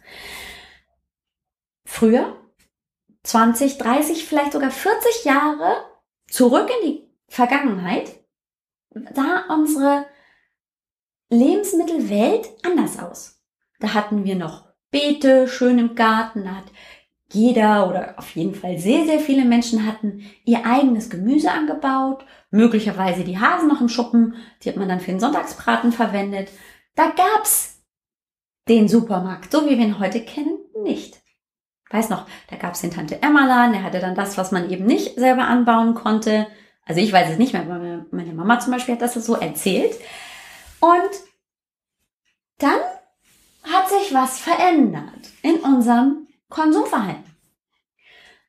Früher, 1.86 2.36
20, 3.28 3.78
30, 3.78 4.26
vielleicht 4.26 4.54
sogar 4.54 4.72
40 4.72 5.26
Jahre 5.26 5.84
zurück 6.30 6.70
in 6.82 6.88
die 6.88 7.10
Vergangenheit, 7.28 8.10
sah 9.14 9.54
unsere 9.54 10.06
Lebensmittelwelt 11.30 12.48
anders 12.64 12.98
aus. 13.00 13.42
Da 13.80 13.94
hatten 13.94 14.24
wir 14.24 14.36
noch 14.36 14.66
Beete 14.92 15.50
schön 15.50 15.78
im 15.78 15.96
Garten, 15.96 16.46
da 16.46 16.56
hat 16.56 16.72
jeder 17.34 17.90
oder 17.90 18.18
auf 18.18 18.34
jeden 18.34 18.56
Fall 18.56 18.78
sehr, 18.78 19.06
sehr 19.06 19.20
viele 19.20 19.44
Menschen 19.44 19.86
hatten 19.86 20.24
ihr 20.46 20.66
eigenes 20.66 21.10
Gemüse 21.10 21.52
angebaut, 21.52 22.26
möglicherweise 22.50 23.26
die 23.26 23.38
Hasen 23.38 23.68
noch 23.68 23.82
im 23.82 23.90
Schuppen, 23.90 24.36
die 24.64 24.70
hat 24.70 24.78
man 24.78 24.88
dann 24.88 25.02
für 25.02 25.12
den 25.12 25.20
Sonntagsbraten 25.20 25.92
verwendet. 25.92 26.50
Da 26.96 27.10
gab's 27.10 27.84
den 28.70 28.88
Supermarkt, 28.88 29.52
so 29.52 29.66
wie 29.66 29.78
wir 29.78 29.86
ihn 29.86 30.00
heute 30.00 30.24
kennen, 30.24 30.58
nicht. 30.82 31.22
Weiß 31.90 32.10
noch, 32.10 32.26
da 32.50 32.58
gab's 32.58 32.82
den 32.82 32.92
Tante 32.92 33.22
Emmerladen, 33.22 33.74
der 33.74 33.84
hatte 33.84 34.00
dann 34.00 34.16
das, 34.16 34.38
was 34.38 34.52
man 34.52 34.70
eben 34.70 34.86
nicht 34.86 35.16
selber 35.16 35.44
anbauen 35.44 35.94
konnte. 35.94 36.48
Also 36.86 37.02
ich 37.02 37.14
weiß 37.14 37.32
es 37.32 37.38
nicht 37.38 37.54
mehr, 37.54 37.64
aber 37.64 38.06
meine 38.12 38.34
Mama 38.34 38.60
zum 38.60 38.74
Beispiel 38.74 38.96
hat 38.96 39.02
das 39.02 39.14
so 39.14 39.36
erzählt. 39.36 39.96
Und 40.80 41.10
dann 42.60 42.80
hat 43.64 43.90
sich 43.90 44.14
was 44.14 44.40
verändert 44.40 45.32
in 45.42 45.56
unserem 45.58 46.28
Konsumverhalten. 46.50 47.36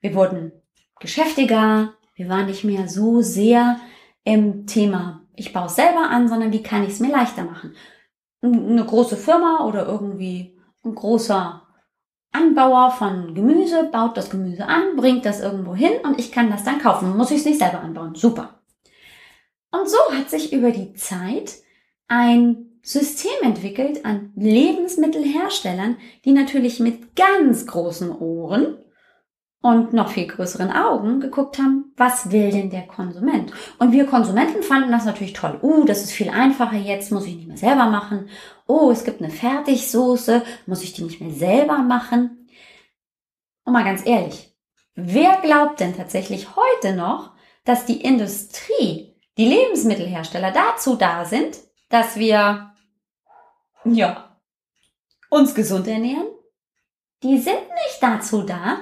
Wir 0.00 0.14
wurden 0.14 0.52
geschäftiger, 1.00 1.94
wir 2.14 2.28
waren 2.28 2.46
nicht 2.46 2.64
mehr 2.64 2.88
so 2.88 3.20
sehr 3.20 3.80
im 4.24 4.66
Thema, 4.66 5.22
ich 5.34 5.52
baue 5.52 5.66
es 5.66 5.76
selber 5.76 6.10
an, 6.10 6.28
sondern 6.28 6.52
wie 6.52 6.62
kann 6.62 6.82
ich 6.82 6.90
es 6.90 7.00
mir 7.00 7.10
leichter 7.10 7.44
machen. 7.44 7.74
Eine 8.42 8.84
große 8.84 9.16
Firma 9.16 9.64
oder 9.64 9.86
irgendwie 9.86 10.58
ein 10.84 10.94
großer 10.94 11.67
Anbauer 12.32 12.90
von 12.90 13.34
Gemüse 13.34 13.84
baut 13.90 14.16
das 14.16 14.30
Gemüse 14.30 14.66
an, 14.66 14.96
bringt 14.96 15.24
das 15.24 15.40
irgendwo 15.40 15.74
hin 15.74 15.92
und 16.02 16.18
ich 16.18 16.30
kann 16.30 16.50
das 16.50 16.64
dann 16.64 16.80
kaufen. 16.80 17.16
Muss 17.16 17.30
ich 17.30 17.38
es 17.38 17.44
nicht 17.46 17.58
selber 17.58 17.80
anbauen. 17.80 18.14
Super. 18.14 18.60
Und 19.70 19.88
so 19.88 19.98
hat 20.12 20.30
sich 20.30 20.52
über 20.52 20.70
die 20.70 20.94
Zeit 20.94 21.56
ein 22.06 22.80
System 22.82 23.32
entwickelt 23.42 24.04
an 24.04 24.32
Lebensmittelherstellern, 24.36 25.96
die 26.24 26.32
natürlich 26.32 26.80
mit 26.80 27.16
ganz 27.16 27.66
großen 27.66 28.16
Ohren 28.18 28.78
und 29.60 29.92
noch 29.92 30.10
viel 30.10 30.26
größeren 30.26 30.70
Augen 30.70 31.20
geguckt 31.20 31.58
haben, 31.58 31.92
was 31.96 32.30
will 32.30 32.50
denn 32.50 32.70
der 32.70 32.86
Konsument? 32.86 33.52
Und 33.78 33.92
wir 33.92 34.06
Konsumenten 34.06 34.62
fanden 34.62 34.92
das 34.92 35.04
natürlich 35.04 35.32
toll. 35.32 35.58
Uh, 35.62 35.84
das 35.84 36.02
ist 36.02 36.12
viel 36.12 36.30
einfacher 36.30 36.76
jetzt, 36.76 37.10
muss 37.10 37.26
ich 37.26 37.34
nicht 37.34 37.48
mehr 37.48 37.56
selber 37.56 37.86
machen. 37.86 38.28
Oh, 38.66 38.90
es 38.90 39.04
gibt 39.04 39.20
eine 39.20 39.32
Fertigsoße, 39.32 40.42
muss 40.66 40.84
ich 40.84 40.92
die 40.92 41.02
nicht 41.02 41.20
mehr 41.20 41.32
selber 41.32 41.78
machen. 41.78 42.48
Und 43.64 43.72
mal 43.72 43.84
ganz 43.84 44.06
ehrlich, 44.06 44.54
wer 44.94 45.40
glaubt 45.42 45.80
denn 45.80 45.96
tatsächlich 45.96 46.48
heute 46.54 46.94
noch, 46.94 47.32
dass 47.64 47.84
die 47.84 48.00
Industrie, 48.00 49.16
die 49.36 49.44
Lebensmittelhersteller 49.44 50.52
dazu 50.52 50.94
da 50.94 51.24
sind, 51.24 51.58
dass 51.88 52.16
wir, 52.16 52.72
ja, 53.84 54.38
uns 55.30 55.54
gesund 55.54 55.88
ernähren? 55.88 56.28
Die 57.24 57.38
sind 57.38 57.54
nicht 57.56 57.98
dazu 58.00 58.42
da, 58.42 58.78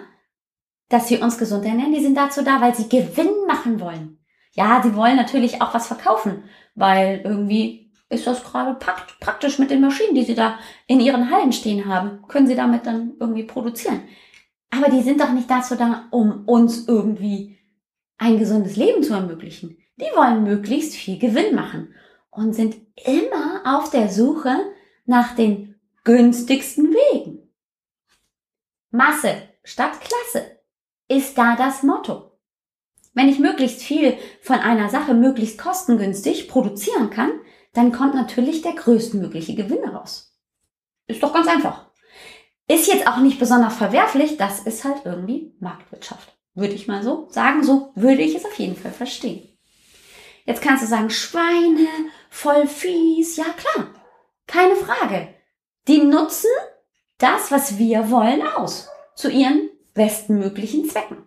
dass 0.88 1.08
sie 1.08 1.18
uns 1.18 1.38
gesund 1.38 1.64
ernähren. 1.64 1.92
Die 1.92 2.02
sind 2.02 2.16
dazu 2.16 2.42
da, 2.42 2.60
weil 2.60 2.74
sie 2.74 2.88
Gewinn 2.88 3.46
machen 3.46 3.80
wollen. 3.80 4.18
Ja, 4.52 4.80
sie 4.82 4.94
wollen 4.94 5.16
natürlich 5.16 5.60
auch 5.60 5.74
was 5.74 5.86
verkaufen, 5.86 6.44
weil 6.74 7.20
irgendwie 7.24 7.92
ist 8.08 8.26
das 8.26 8.44
gerade 8.44 8.74
praktisch 8.74 9.58
mit 9.58 9.70
den 9.70 9.80
Maschinen, 9.80 10.14
die 10.14 10.22
Sie 10.22 10.34
da 10.34 10.58
in 10.86 11.00
Ihren 11.00 11.30
Hallen 11.30 11.52
stehen 11.52 11.86
haben. 11.86 12.22
Können 12.28 12.46
Sie 12.46 12.54
damit 12.54 12.86
dann 12.86 13.14
irgendwie 13.18 13.42
produzieren. 13.42 14.02
Aber 14.70 14.88
die 14.90 15.02
sind 15.02 15.20
doch 15.20 15.32
nicht 15.32 15.50
dazu 15.50 15.74
da, 15.74 16.06
um 16.10 16.44
uns 16.46 16.86
irgendwie 16.86 17.58
ein 18.18 18.38
gesundes 18.38 18.76
Leben 18.76 19.02
zu 19.02 19.14
ermöglichen. 19.14 19.76
Die 19.96 20.16
wollen 20.16 20.44
möglichst 20.44 20.94
viel 20.94 21.18
Gewinn 21.18 21.54
machen 21.54 21.94
und 22.30 22.54
sind 22.54 22.76
immer 23.04 23.62
auf 23.64 23.90
der 23.90 24.08
Suche 24.08 24.56
nach 25.04 25.34
den 25.34 25.74
günstigsten 26.04 26.92
Wegen. 26.92 27.50
Masse 28.90 29.34
statt 29.64 30.00
Klasse 30.00 30.55
ist 31.08 31.36
da 31.38 31.56
das 31.56 31.82
Motto. 31.82 32.32
Wenn 33.14 33.28
ich 33.28 33.38
möglichst 33.38 33.82
viel 33.82 34.18
von 34.42 34.56
einer 34.56 34.90
Sache 34.90 35.14
möglichst 35.14 35.58
kostengünstig 35.58 36.48
produzieren 36.48 37.10
kann, 37.10 37.32
dann 37.72 37.92
kommt 37.92 38.14
natürlich 38.14 38.62
der 38.62 38.74
größtmögliche 38.74 39.54
Gewinn 39.54 39.84
raus. 39.88 40.36
Ist 41.06 41.22
doch 41.22 41.32
ganz 41.32 41.46
einfach. 41.46 41.86
Ist 42.68 42.88
jetzt 42.88 43.06
auch 43.06 43.18
nicht 43.18 43.38
besonders 43.38 43.76
verwerflich, 43.76 44.36
das 44.36 44.60
ist 44.60 44.84
halt 44.84 45.02
irgendwie 45.04 45.54
Marktwirtschaft. 45.60 46.36
Würde 46.54 46.74
ich 46.74 46.88
mal 46.88 47.02
so 47.02 47.28
sagen, 47.30 47.62
so 47.62 47.92
würde 47.94 48.22
ich 48.22 48.34
es 48.34 48.44
auf 48.44 48.58
jeden 48.58 48.76
Fall 48.76 48.92
verstehen. 48.92 49.48
Jetzt 50.44 50.62
kannst 50.62 50.82
du 50.82 50.88
sagen, 50.88 51.10
Schweine, 51.10 51.86
voll 52.30 52.66
fies, 52.66 53.36
ja 53.36 53.44
klar, 53.44 53.88
keine 54.46 54.76
Frage. 54.76 55.28
Die 55.86 56.02
nutzen 56.02 56.50
das, 57.18 57.50
was 57.50 57.78
wir 57.78 58.10
wollen, 58.10 58.46
aus. 58.46 58.88
Zu 59.14 59.30
ihren 59.30 59.65
bestmöglichen 59.96 60.88
Zwecken. 60.88 61.26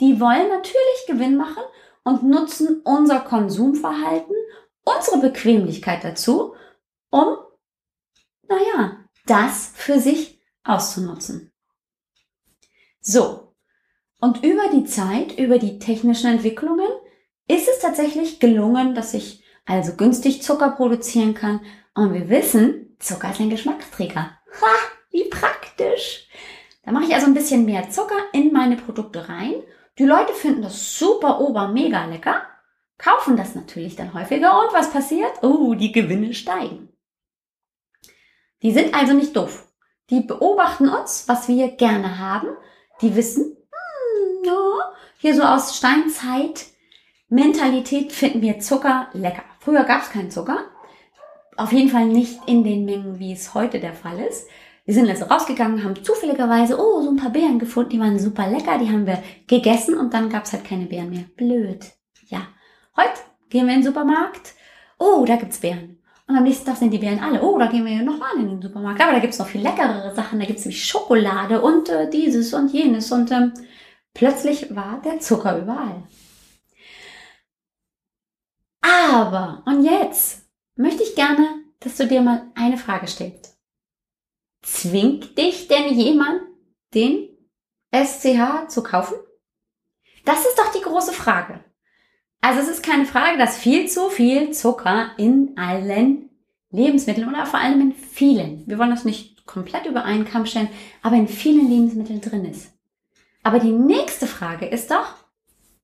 Die 0.00 0.20
wollen 0.20 0.48
natürlich 0.48 1.06
Gewinn 1.08 1.36
machen 1.36 1.64
und 2.04 2.22
nutzen 2.22 2.82
unser 2.84 3.20
Konsumverhalten, 3.20 4.36
unsere 4.84 5.18
Bequemlichkeit 5.18 6.04
dazu, 6.04 6.54
um, 7.10 7.38
naja, 8.48 8.98
das 9.26 9.72
für 9.74 9.98
sich 9.98 10.40
auszunutzen. 10.62 11.52
So. 13.00 13.54
Und 14.18 14.44
über 14.44 14.68
die 14.72 14.84
Zeit, 14.84 15.38
über 15.38 15.58
die 15.58 15.78
technischen 15.78 16.30
Entwicklungen, 16.30 16.88
ist 17.48 17.68
es 17.68 17.80
tatsächlich 17.80 18.40
gelungen, 18.40 18.94
dass 18.94 19.14
ich 19.14 19.44
also 19.64 19.94
günstig 19.94 20.42
Zucker 20.42 20.70
produzieren 20.70 21.34
kann. 21.34 21.60
Und 21.94 22.14
wir 22.14 22.28
wissen, 22.28 22.96
Zucker 22.98 23.30
ist 23.30 23.40
ein 23.40 23.50
Geschmacksträger. 23.50 24.38
Ha, 24.60 24.74
wie 25.10 25.24
praktisch. 25.24 26.28
Da 26.86 26.92
mache 26.92 27.06
ich 27.06 27.14
also 27.14 27.26
ein 27.26 27.34
bisschen 27.34 27.64
mehr 27.64 27.90
Zucker 27.90 28.14
in 28.32 28.52
meine 28.52 28.76
Produkte 28.76 29.28
rein. 29.28 29.54
Die 29.98 30.04
Leute 30.04 30.32
finden 30.32 30.62
das 30.62 30.96
super, 30.96 31.40
ober, 31.40 31.66
mega 31.68 32.04
lecker, 32.06 32.42
kaufen 32.96 33.36
das 33.36 33.56
natürlich 33.56 33.96
dann 33.96 34.14
häufiger 34.14 34.60
und 34.60 34.72
was 34.72 34.92
passiert? 34.92 35.32
Oh, 35.42 35.74
die 35.74 35.90
Gewinne 35.90 36.32
steigen. 36.32 36.88
Die 38.62 38.70
sind 38.70 38.94
also 38.94 39.14
nicht 39.14 39.36
doof. 39.36 39.66
Die 40.10 40.20
beobachten 40.20 40.88
uns, 40.88 41.28
was 41.28 41.48
wir 41.48 41.72
gerne 41.72 42.20
haben. 42.20 42.48
Die 43.00 43.16
wissen, 43.16 43.44
hm, 43.44 44.44
ja, 44.44 44.92
hier 45.18 45.34
so 45.34 45.42
aus 45.42 45.76
Steinzeit, 45.76 46.66
Mentalität 47.28 48.12
finden 48.12 48.42
wir 48.42 48.60
Zucker 48.60 49.08
lecker. 49.12 49.42
Früher 49.58 49.82
gab 49.82 50.02
es 50.02 50.10
keinen 50.10 50.30
Zucker. 50.30 50.66
Auf 51.56 51.72
jeden 51.72 51.88
Fall 51.88 52.06
nicht 52.06 52.38
in 52.46 52.62
den 52.62 52.84
Mengen, 52.84 53.18
wie 53.18 53.32
es 53.32 53.54
heute 53.54 53.80
der 53.80 53.94
Fall 53.94 54.20
ist. 54.20 54.46
Wir 54.86 54.94
sind 54.94 55.10
also 55.10 55.24
rausgegangen, 55.24 55.82
haben 55.82 56.02
zufälligerweise, 56.02 56.78
oh, 56.78 57.02
so 57.02 57.10
ein 57.10 57.16
paar 57.16 57.30
Beeren 57.30 57.58
gefunden, 57.58 57.90
die 57.90 58.00
waren 58.00 58.18
super 58.20 58.48
lecker, 58.48 58.78
die 58.78 58.88
haben 58.88 59.04
wir 59.04 59.20
gegessen 59.48 59.98
und 59.98 60.14
dann 60.14 60.30
gab 60.30 60.44
es 60.44 60.52
halt 60.52 60.64
keine 60.64 60.86
Beeren 60.86 61.10
mehr. 61.10 61.24
Blöd. 61.36 61.84
Ja. 62.28 62.46
Heute 62.96 63.20
gehen 63.50 63.66
wir 63.66 63.74
in 63.74 63.80
den 63.80 63.86
Supermarkt. 63.86 64.54
Oh, 64.98 65.24
da 65.26 65.34
gibt's 65.34 65.58
Beeren. 65.58 65.98
Und 66.28 66.36
am 66.36 66.44
nächsten 66.44 66.66
Tag 66.66 66.76
sind 66.76 66.92
die 66.92 66.98
Beeren 66.98 67.18
alle. 67.18 67.42
Oh, 67.42 67.58
da 67.58 67.66
gehen 67.66 67.84
wir 67.84 68.00
nochmal 68.02 68.36
in 68.36 68.48
den 68.48 68.62
Supermarkt. 68.62 69.00
Aber 69.00 69.12
da 69.12 69.18
gibt's 69.18 69.38
noch 69.40 69.48
viel 69.48 69.60
leckerere 69.60 70.14
Sachen. 70.14 70.38
Da 70.38 70.46
gibt's 70.46 70.64
nämlich 70.64 70.84
Schokolade 70.84 71.60
und 71.60 71.88
äh, 71.88 72.08
dieses 72.08 72.54
und 72.54 72.72
jenes. 72.72 73.10
Und 73.10 73.30
ähm, 73.32 73.52
plötzlich 74.14 74.74
war 74.74 75.00
der 75.04 75.18
Zucker 75.18 75.58
überall. 75.58 76.04
Aber, 78.80 79.62
und 79.66 79.84
jetzt 79.84 80.48
möchte 80.76 81.02
ich 81.02 81.16
gerne, 81.16 81.46
dass 81.80 81.96
du 81.96 82.06
dir 82.06 82.20
mal 82.22 82.46
eine 82.54 82.76
Frage 82.76 83.08
stellst. 83.08 83.55
Zwingt 84.66 85.38
dich 85.38 85.68
denn 85.68 85.94
jemand, 85.94 86.42
den 86.92 87.28
SCH 87.94 88.68
zu 88.68 88.82
kaufen? 88.82 89.14
Das 90.24 90.40
ist 90.40 90.58
doch 90.58 90.72
die 90.72 90.82
große 90.82 91.12
Frage. 91.12 91.64
Also 92.40 92.60
es 92.60 92.68
ist 92.68 92.82
keine 92.82 93.06
Frage, 93.06 93.38
dass 93.38 93.56
viel 93.56 93.88
zu 93.88 94.10
viel 94.10 94.50
Zucker 94.50 95.12
in 95.18 95.56
allen 95.56 96.30
Lebensmitteln 96.70 97.28
oder 97.28 97.46
vor 97.46 97.60
allem 97.60 97.80
in 97.80 97.92
vielen, 97.92 98.66
wir 98.66 98.78
wollen 98.78 98.90
das 98.90 99.04
nicht 99.04 99.46
komplett 99.46 99.86
über 99.86 100.04
einen 100.04 100.24
Kamm 100.24 100.46
stellen, 100.46 100.68
aber 101.00 101.14
in 101.14 101.28
vielen 101.28 101.70
Lebensmitteln 101.70 102.20
drin 102.20 102.44
ist. 102.44 102.72
Aber 103.44 103.60
die 103.60 103.70
nächste 103.70 104.26
Frage 104.26 104.66
ist 104.66 104.90
doch, 104.90 105.14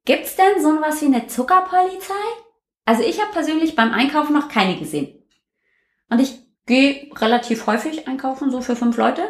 gibt's 0.05 0.35
denn 0.35 0.61
so 0.61 0.81
was 0.81 1.01
wie 1.03 1.07
eine 1.07 1.29
Zuckerpolizei? 1.29 2.15
Also 2.85 3.05
ich 3.05 3.21
habe 3.21 3.33
persönlich 3.33 3.77
beim 3.77 3.93
Einkaufen 3.93 4.35
noch 4.35 4.49
keine 4.49 4.77
gesehen. 4.77 5.23
Und 6.11 6.21
ich 6.21 6.42
gehe 6.67 7.11
relativ 7.17 7.67
häufig 7.67 8.07
einkaufen, 8.09 8.51
so 8.51 8.61
für 8.61 8.77
fünf 8.77 8.97
Leute. 8.97 9.23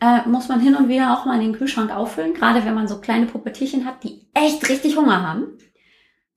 Äh, 0.00 0.26
muss 0.28 0.48
man 0.48 0.60
hin 0.60 0.74
und 0.74 0.88
wieder 0.88 1.12
auch 1.12 1.26
mal 1.26 1.34
in 1.34 1.52
den 1.52 1.58
Kühlschrank 1.58 1.90
auffüllen, 1.94 2.34
gerade 2.34 2.64
wenn 2.64 2.74
man 2.74 2.88
so 2.88 3.00
kleine 3.00 3.26
Puppetierchen 3.26 3.84
hat, 3.84 4.02
die 4.02 4.26
echt 4.34 4.68
richtig 4.68 4.96
Hunger 4.96 5.26
haben. 5.26 5.58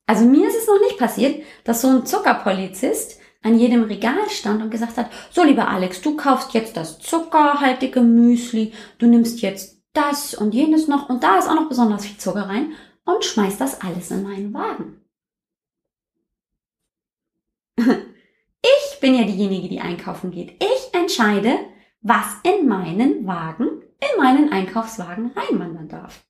Also 0.06 0.26
mir 0.26 0.48
ist 0.48 0.58
es 0.58 0.68
noch 0.68 0.80
nicht 0.82 0.98
passiert, 0.98 1.44
dass 1.64 1.82
so 1.82 1.88
ein 1.88 2.06
Zuckerpolizist 2.06 3.20
an 3.42 3.58
jedem 3.58 3.84
Regal 3.84 4.30
stand 4.30 4.62
und 4.62 4.70
gesagt 4.70 4.98
hat, 4.98 5.10
so 5.32 5.44
lieber 5.44 5.70
Alex, 5.70 6.02
du 6.02 6.16
kaufst 6.18 6.54
jetzt 6.54 6.76
das 6.76 7.00
zuckerhaltige 7.00 8.02
Müsli, 8.02 8.74
du 8.98 9.08
nimmst 9.08 9.42
jetzt 9.42 9.82
das 9.94 10.34
und 10.34 10.54
jenes 10.54 10.88
noch 10.88 11.10
und 11.10 11.24
da 11.24 11.38
ist 11.38 11.48
auch 11.48 11.56
noch 11.56 11.70
besonders 11.70 12.06
viel 12.06 12.18
Zucker 12.18 12.50
rein 12.50 12.74
und 13.06 13.24
schmeißt 13.24 13.62
das 13.62 13.82
alles 13.82 14.12
in 14.12 14.24
meinen 14.24 14.54
Wagen. 14.54 15.02
Bin 19.04 19.16
ja 19.16 19.26
diejenige, 19.26 19.68
die 19.68 19.82
einkaufen 19.82 20.32
geht. 20.32 20.64
Ich 20.64 20.94
entscheide, 20.98 21.60
was 22.00 22.38
in 22.44 22.70
meinen 22.70 23.28
Wagen, 23.28 23.82
in 24.00 24.18
meinen 24.18 24.54
Einkaufswagen 24.54 25.34
reinwandern 25.36 25.90
darf. 25.90 26.24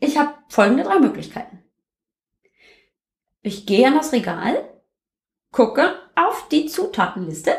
Ich 0.00 0.18
habe 0.18 0.34
folgende 0.48 0.82
drei 0.82 0.98
Möglichkeiten. 0.98 1.62
Ich 3.40 3.66
gehe 3.66 3.86
an 3.86 3.94
das 3.94 4.10
Regal, 4.10 4.68
gucke 5.52 5.94
auf 6.16 6.48
die 6.48 6.66
Zutatenliste, 6.66 7.54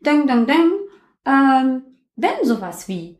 deng, 0.00 0.26
deng, 0.26 0.46
deng, 0.46 0.72
ähm, 1.26 1.82
wenn 2.16 2.42
sowas 2.42 2.88
wie 2.88 3.18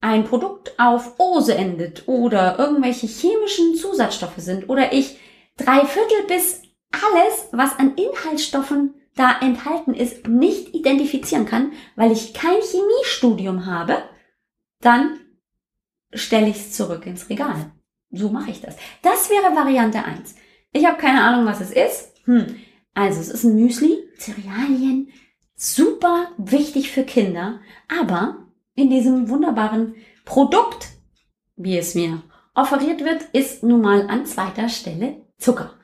ein 0.00 0.24
Produkt 0.24 0.72
auf 0.78 1.20
Ose 1.20 1.54
endet 1.54 2.08
oder 2.08 2.58
irgendwelche 2.58 3.08
chemischen 3.08 3.74
Zusatzstoffe 3.74 4.38
sind 4.38 4.70
oder 4.70 4.94
ich 4.94 5.18
drei 5.58 5.84
Viertel 5.84 6.26
bis 6.28 6.65
alles, 6.96 7.48
was 7.52 7.78
an 7.78 7.94
Inhaltsstoffen 7.96 8.94
da 9.14 9.40
enthalten 9.40 9.94
ist, 9.94 10.28
nicht 10.28 10.74
identifizieren 10.74 11.46
kann, 11.46 11.72
weil 11.96 12.12
ich 12.12 12.34
kein 12.34 12.60
Chemiestudium 12.60 13.66
habe, 13.66 14.02
dann 14.80 15.18
stelle 16.12 16.48
ich 16.48 16.56
es 16.56 16.72
zurück 16.72 17.06
ins 17.06 17.28
Regal. 17.28 17.72
So 18.10 18.30
mache 18.30 18.50
ich 18.50 18.60
das. 18.60 18.76
Das 19.02 19.30
wäre 19.30 19.56
Variante 19.56 20.04
1. 20.04 20.36
Ich 20.72 20.86
habe 20.86 20.98
keine 20.98 21.22
Ahnung, 21.22 21.46
was 21.46 21.60
es 21.60 21.70
ist. 21.70 22.12
Hm. 22.24 22.56
Also 22.94 23.20
es 23.20 23.28
ist 23.28 23.44
ein 23.44 23.56
Müsli, 23.56 23.98
Cerealien, 24.18 25.10
super 25.54 26.30
wichtig 26.38 26.90
für 26.90 27.02
Kinder, 27.02 27.60
aber 27.88 28.46
in 28.74 28.90
diesem 28.90 29.28
wunderbaren 29.28 29.96
Produkt, 30.24 30.88
wie 31.56 31.78
es 31.78 31.94
mir 31.94 32.22
offeriert 32.54 33.04
wird, 33.04 33.22
ist 33.32 33.62
nun 33.62 33.80
mal 33.80 34.08
an 34.08 34.26
zweiter 34.26 34.68
Stelle 34.68 35.26
Zucker 35.38 35.75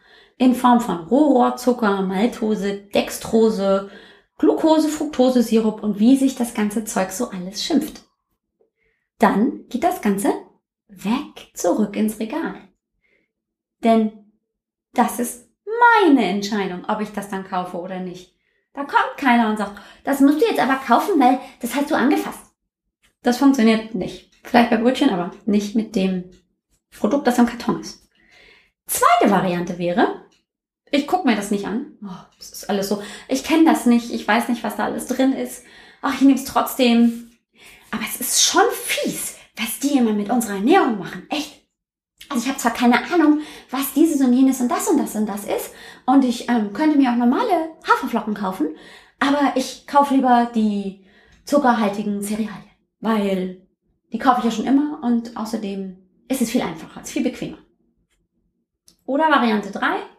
in 0.43 0.57
Form 0.57 0.81
von 0.81 1.07
Rohrzucker, 1.07 2.03
Maltose, 2.03 2.79
Dextrose, 2.93 3.91
Glucose, 4.39 4.89
Fructose, 4.89 5.41
Sirup 5.41 5.85
und 5.85 6.01
wie 6.01 6.17
sich 6.17 6.35
das 6.35 6.53
ganze 6.53 6.85
Zeug 6.85 7.13
so 7.13 7.31
alles 7.31 7.63
schimpft. 7.63 8.03
Dann 9.21 9.69
geht 9.69 9.85
das 9.85 10.03
Ganze 10.03 10.33
weg 10.89 11.53
zurück 11.55 11.95
ins 11.95 12.19
Regal. 12.19 12.57
Denn 13.85 14.33
das 14.95 15.21
ist 15.21 15.49
meine 15.81 16.25
Entscheidung, 16.25 16.85
ob 16.89 17.01
ich 17.01 17.13
das 17.13 17.29
dann 17.29 17.45
kaufe 17.45 17.77
oder 17.77 18.01
nicht. 18.01 18.35
Da 18.75 18.81
kommt 18.81 19.17
keiner 19.19 19.49
und 19.49 19.59
sagt, 19.59 19.81
das 20.03 20.21
musst 20.21 20.41
du 20.41 20.47
jetzt 20.47 20.61
aber 20.61 20.75
kaufen, 20.75 21.21
weil 21.21 21.39
das 21.61 21.77
hast 21.77 21.91
du 21.93 21.95
angefasst. 21.95 22.53
Das 23.23 23.39
funktioniert 23.39 23.95
nicht. 23.95 24.33
Vielleicht 24.43 24.71
bei 24.71 24.77
Brötchen, 24.79 25.11
aber 25.11 25.31
nicht 25.47 25.77
mit 25.77 25.95
dem 25.95 26.31
Produkt, 26.91 27.29
das 27.29 27.39
am 27.39 27.47
Karton 27.47 27.81
ist. 27.81 28.09
Zweite 28.87 29.31
Variante 29.31 29.79
wäre, 29.79 30.22
ich 30.93 31.07
gucke 31.07 31.27
mir 31.27 31.35
das 31.35 31.51
nicht 31.51 31.67
an. 31.67 31.99
Oh, 32.05 32.25
das 32.39 32.51
ist 32.51 32.71
alles 32.71 32.89
so. 32.89 33.03
Ich 33.27 33.43
kenne 33.43 33.65
das 33.65 33.87
nicht. 33.87 34.13
Ich 34.13 34.29
weiß 34.29 34.49
nicht, 34.49 34.63
was 34.63 34.77
da 34.77 34.85
alles 34.85 35.07
drin 35.07 35.33
ist. 35.33 35.65
Ach, 36.03 36.15
ich 36.15 36.21
nehme 36.21 36.35
es 36.35 36.45
trotzdem. 36.45 37.31
Aber 37.91 38.03
es 38.05 38.21
ist 38.21 38.43
schon 38.43 38.63
fies, 38.73 39.37
was 39.57 39.79
die 39.79 39.97
immer 39.97 40.13
mit 40.13 40.31
unserer 40.31 40.57
Ernährung 40.57 40.99
machen. 40.99 41.27
Echt. 41.31 41.67
Also 42.29 42.45
ich 42.45 42.49
habe 42.49 42.59
zwar 42.59 42.75
keine 42.75 43.11
Ahnung, 43.13 43.41
was 43.71 43.95
dieses 43.95 44.21
und 44.21 44.33
jenes 44.35 44.61
und 44.61 44.69
das 44.69 44.87
und 44.89 44.99
das 44.99 45.17
und 45.17 45.27
das 45.27 45.45
ist. 45.45 45.71
Und 46.05 46.25
ich 46.25 46.49
ähm, 46.51 46.73
könnte 46.75 46.99
mir 46.99 47.11
auch 47.11 47.17
normale 47.17 47.71
Haferflocken 47.89 48.35
kaufen. 48.35 48.77
Aber 49.19 49.53
ich 49.55 49.87
kaufe 49.87 50.15
lieber 50.15 50.51
die 50.55 51.07
zuckerhaltigen 51.45 52.23
Cerealien. 52.23 52.71
Weil 53.01 53.67
die 54.13 54.19
kaufe 54.19 54.41
ich 54.41 54.45
ja 54.45 54.51
schon 54.51 54.67
immer 54.67 55.01
und 55.03 55.37
außerdem 55.39 55.97
ist 56.29 56.43
es 56.43 56.51
viel 56.51 56.63
einfacher, 56.63 57.01
es 57.01 57.09
ist 57.09 57.13
viel 57.15 57.23
bequemer. 57.23 57.59
Oder 59.07 59.31
Variante 59.31 59.71
3. 59.71 60.12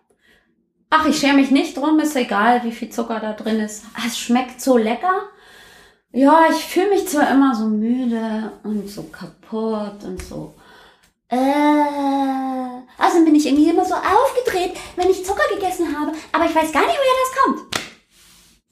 Ach, 0.95 1.07
ich 1.07 1.17
schere 1.17 1.33
mich 1.33 1.49
nicht 1.49 1.75
drum, 1.75 1.99
ist 1.99 2.15
egal, 2.15 2.63
wie 2.63 2.71
viel 2.71 2.91
Zucker 2.91 3.19
da 3.19 3.33
drin 3.33 3.59
ist. 3.59 3.83
Es 4.05 4.15
schmeckt 4.15 4.61
so 4.61 4.77
lecker. 4.77 5.23
Ja, 6.11 6.45
ich 6.51 6.63
fühle 6.65 6.91
mich 6.91 7.07
zwar 7.07 7.31
immer 7.31 7.55
so 7.55 7.65
müde 7.65 8.51
und 8.63 8.87
so 8.87 9.01
kaputt 9.01 10.03
und 10.03 10.21
so. 10.21 10.53
Äh, 11.29 11.35
also 12.99 13.25
bin 13.25 13.33
ich 13.33 13.47
irgendwie 13.47 13.71
immer 13.71 13.85
so 13.85 13.95
aufgedreht, 13.95 14.77
wenn 14.95 15.09
ich 15.09 15.25
Zucker 15.25 15.41
gegessen 15.55 15.99
habe, 15.99 16.11
aber 16.31 16.45
ich 16.45 16.53
weiß 16.53 16.71
gar 16.71 16.85
nicht, 16.85 16.99
woher 16.99 17.23
das 17.23 17.43
kommt. 17.43 17.75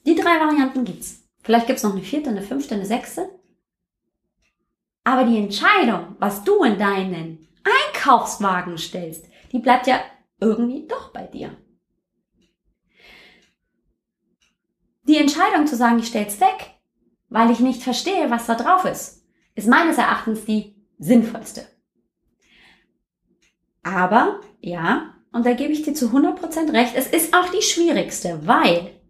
Die 0.06 0.14
drei 0.14 0.38
Varianten 0.38 0.84
gibt's. 0.84 1.24
Vielleicht 1.42 1.66
gibt's 1.66 1.82
noch 1.82 1.90
eine 1.90 2.02
vierte, 2.02 2.30
eine 2.30 2.42
fünfte, 2.42 2.76
eine 2.76 2.86
sechste. 2.86 3.30
Aber 5.02 5.24
die 5.24 5.38
Entscheidung, 5.38 6.14
was 6.20 6.44
du 6.44 6.62
in 6.62 6.78
deinen 6.78 7.48
Einkaufswagen 7.64 8.78
stellst, 8.78 9.24
die 9.50 9.58
bleibt 9.58 9.88
ja 9.88 9.98
irgendwie 10.38 10.86
doch 10.86 11.08
bei 11.08 11.24
dir. 11.24 11.56
Die 15.12 15.18
Entscheidung 15.18 15.66
zu 15.66 15.76
sagen, 15.76 15.98
ich 15.98 16.06
stell's 16.06 16.40
weg, 16.40 16.70
weil 17.28 17.50
ich 17.50 17.60
nicht 17.60 17.82
verstehe, 17.82 18.30
was 18.30 18.46
da 18.46 18.54
drauf 18.54 18.86
ist, 18.86 19.26
ist 19.54 19.68
meines 19.68 19.98
Erachtens 19.98 20.46
die 20.46 20.74
sinnvollste. 20.98 21.66
Aber, 23.82 24.40
ja, 24.62 25.14
und 25.30 25.44
da 25.44 25.52
gebe 25.52 25.70
ich 25.74 25.82
dir 25.82 25.92
zu 25.92 26.06
100% 26.06 26.72
recht, 26.72 26.94
es 26.96 27.08
ist 27.08 27.34
auch 27.34 27.50
die 27.50 27.60
schwierigste, 27.60 28.46
weil 28.46 29.02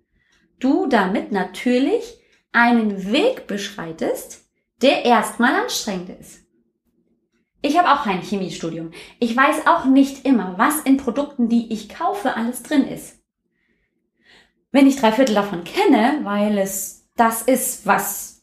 du 0.58 0.88
damit 0.88 1.30
natürlich 1.30 2.02
einen 2.50 3.12
Weg 3.12 3.46
beschreitest, 3.46 4.44
der 4.78 5.04
erstmal 5.04 5.54
anstrengend 5.54 6.18
ist. 6.18 6.40
Ich 7.60 7.78
habe 7.78 7.92
auch 7.92 8.02
kein 8.02 8.22
Chemiestudium. 8.22 8.90
Ich 9.20 9.36
weiß 9.36 9.68
auch 9.68 9.84
nicht 9.84 10.26
immer, 10.26 10.58
was 10.58 10.80
in 10.80 10.96
Produkten, 10.96 11.48
die 11.48 11.72
ich 11.72 11.88
kaufe, 11.88 12.34
alles 12.34 12.64
drin 12.64 12.88
ist. 12.88 13.21
Wenn 14.72 14.87
ich 14.87 14.96
drei 14.96 15.12
Viertel 15.12 15.35
davon 15.35 15.64
kenne, 15.64 16.20
weil 16.22 16.58
es 16.58 17.06
das 17.16 17.42
ist, 17.42 17.87
was 17.87 18.42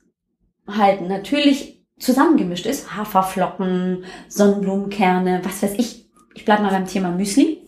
halt 0.67 1.01
natürlich 1.01 1.83
zusammengemischt 1.97 2.67
ist, 2.67 2.95
Haferflocken, 2.95 4.05
Sonnenblumenkerne, 4.29 5.41
was 5.43 5.61
weiß 5.63 5.73
ich, 5.77 6.07
ich 6.35 6.45
bleibe 6.45 6.63
mal 6.63 6.71
beim 6.71 6.87
Thema 6.87 7.09
Müsli, 7.09 7.61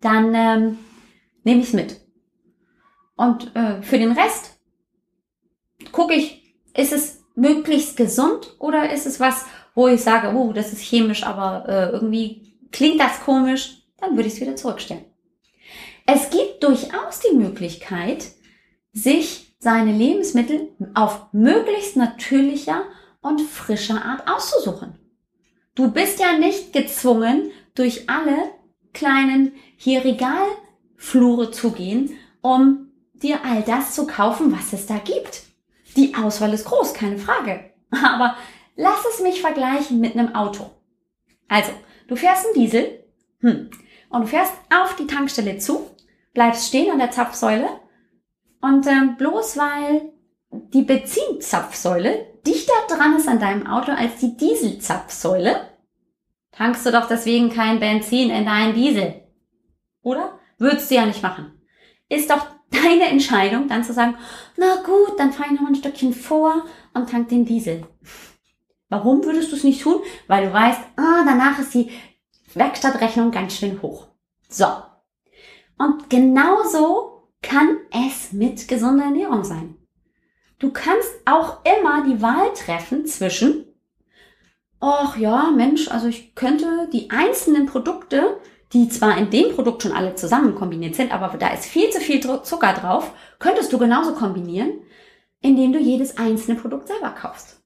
dann 0.00 0.34
ähm, 0.34 0.78
nehme 1.44 1.60
ich 1.60 1.68
es 1.68 1.72
mit. 1.74 2.00
Und 3.16 3.54
äh, 3.54 3.82
für 3.82 3.98
den 3.98 4.12
Rest 4.12 4.58
gucke 5.92 6.14
ich, 6.14 6.56
ist 6.76 6.92
es 6.92 7.22
möglichst 7.36 7.96
gesund 7.96 8.56
oder 8.58 8.92
ist 8.92 9.06
es 9.06 9.20
was, 9.20 9.44
wo 9.74 9.88
ich 9.88 10.02
sage, 10.02 10.34
oh, 10.34 10.52
das 10.52 10.72
ist 10.72 10.82
chemisch, 10.82 11.24
aber 11.24 11.68
äh, 11.68 11.90
irgendwie 11.90 12.56
klingt 12.72 13.00
das 13.00 13.20
komisch, 13.20 13.82
dann 13.98 14.16
würde 14.16 14.28
ich 14.28 14.34
es 14.34 14.40
wieder 14.40 14.56
zurückstellen. 14.56 15.04
Es 16.06 16.30
gibt 16.30 16.62
durchaus 16.62 17.20
die 17.20 17.36
Möglichkeit, 17.36 18.26
sich 18.92 19.56
seine 19.58 19.92
Lebensmittel 19.92 20.68
auf 20.94 21.32
möglichst 21.32 21.96
natürlicher 21.96 22.84
und 23.22 23.40
frischer 23.40 24.04
Art 24.04 24.28
auszusuchen. 24.28 24.98
Du 25.74 25.90
bist 25.90 26.20
ja 26.20 26.36
nicht 26.38 26.72
gezwungen, 26.72 27.50
durch 27.74 28.08
alle 28.08 28.36
kleinen 28.92 29.52
hier 29.76 30.04
Regalflure 30.04 31.50
zu 31.50 31.72
gehen, 31.72 32.16
um 32.42 32.92
dir 33.14 33.44
all 33.44 33.62
das 33.62 33.94
zu 33.94 34.06
kaufen, 34.06 34.52
was 34.52 34.72
es 34.72 34.86
da 34.86 34.98
gibt. 34.98 35.44
Die 35.96 36.14
Auswahl 36.14 36.52
ist 36.52 36.66
groß, 36.66 36.92
keine 36.94 37.18
Frage. 37.18 37.72
Aber 37.90 38.36
lass 38.76 39.04
es 39.12 39.22
mich 39.22 39.40
vergleichen 39.40 40.00
mit 40.00 40.14
einem 40.14 40.34
Auto. 40.34 40.70
Also, 41.48 41.72
du 42.08 42.16
fährst 42.16 42.46
einen 42.46 42.54
Diesel 42.54 43.04
hm, 43.40 43.70
und 44.10 44.20
du 44.22 44.26
fährst 44.26 44.52
auf 44.74 44.94
die 44.96 45.06
Tankstelle 45.06 45.58
zu, 45.58 45.90
bleibst 46.34 46.68
stehen 46.68 46.92
an 46.92 46.98
der 46.98 47.10
Zapfsäule 47.10 47.68
und 48.60 48.86
ähm, 48.86 49.16
bloß 49.16 49.56
weil 49.56 50.12
die 50.50 50.82
Benzinzapfsäule 50.82 52.26
dichter 52.46 52.72
dran 52.88 53.16
ist 53.16 53.28
an 53.28 53.40
deinem 53.40 53.66
Auto 53.66 53.92
als 53.92 54.16
die 54.20 54.36
Dieselzapfsäule, 54.36 55.68
tankst 56.52 56.84
du 56.86 56.92
doch 56.92 57.08
deswegen 57.08 57.50
kein 57.50 57.80
Benzin 57.80 58.30
in 58.30 58.44
deinen 58.44 58.74
Diesel. 58.74 59.22
Oder? 60.02 60.38
Würdest 60.58 60.90
du 60.90 60.94
ja 60.96 61.06
nicht 61.06 61.22
machen. 61.22 61.60
Ist 62.08 62.30
doch 62.30 62.46
deine 62.70 63.08
Entscheidung, 63.08 63.68
dann 63.68 63.84
zu 63.84 63.92
sagen, 63.92 64.16
na 64.56 64.76
gut, 64.84 65.18
dann 65.18 65.32
fahre 65.32 65.52
ich 65.52 65.60
noch 65.60 65.66
ein 65.66 65.74
Stückchen 65.74 66.12
vor 66.12 66.64
und 66.92 67.10
tank 67.10 67.28
den 67.28 67.44
Diesel. 67.44 67.86
Warum 68.88 69.24
würdest 69.24 69.50
du 69.50 69.56
es 69.56 69.64
nicht 69.64 69.82
tun? 69.82 70.00
Weil 70.28 70.46
du 70.46 70.52
weißt, 70.52 70.80
ah, 70.96 71.24
danach 71.24 71.58
ist 71.58 71.74
die 71.74 71.90
Werkstattrechnung 72.54 73.30
ganz 73.30 73.56
schön 73.56 73.80
hoch. 73.82 74.08
So. 74.48 74.66
Und 75.78 76.08
genauso 76.10 77.28
kann 77.42 77.78
es 77.90 78.32
mit 78.32 78.68
gesunder 78.68 79.04
Ernährung 79.04 79.44
sein. 79.44 79.76
Du 80.58 80.70
kannst 80.70 81.12
auch 81.26 81.58
immer 81.64 82.04
die 82.06 82.22
Wahl 82.22 82.52
treffen 82.54 83.06
zwischen, 83.06 83.66
ach 84.80 85.16
ja, 85.16 85.50
Mensch, 85.50 85.90
also 85.90 86.06
ich 86.06 86.34
könnte 86.34 86.88
die 86.92 87.10
einzelnen 87.10 87.66
Produkte 87.66 88.40
die 88.74 88.88
zwar 88.88 89.16
in 89.16 89.30
dem 89.30 89.54
Produkt 89.54 89.82
schon 89.82 89.92
alle 89.92 90.16
zusammen 90.16 90.56
kombiniert 90.56 90.96
sind, 90.96 91.12
aber 91.12 91.38
da 91.38 91.48
ist 91.48 91.64
viel 91.64 91.90
zu 91.90 92.00
viel 92.00 92.20
Zucker 92.20 92.72
drauf, 92.72 93.12
könntest 93.38 93.72
du 93.72 93.78
genauso 93.78 94.14
kombinieren, 94.14 94.80
indem 95.40 95.72
du 95.72 95.78
jedes 95.78 96.18
einzelne 96.18 96.58
Produkt 96.58 96.88
selber 96.88 97.10
kaufst. 97.10 97.62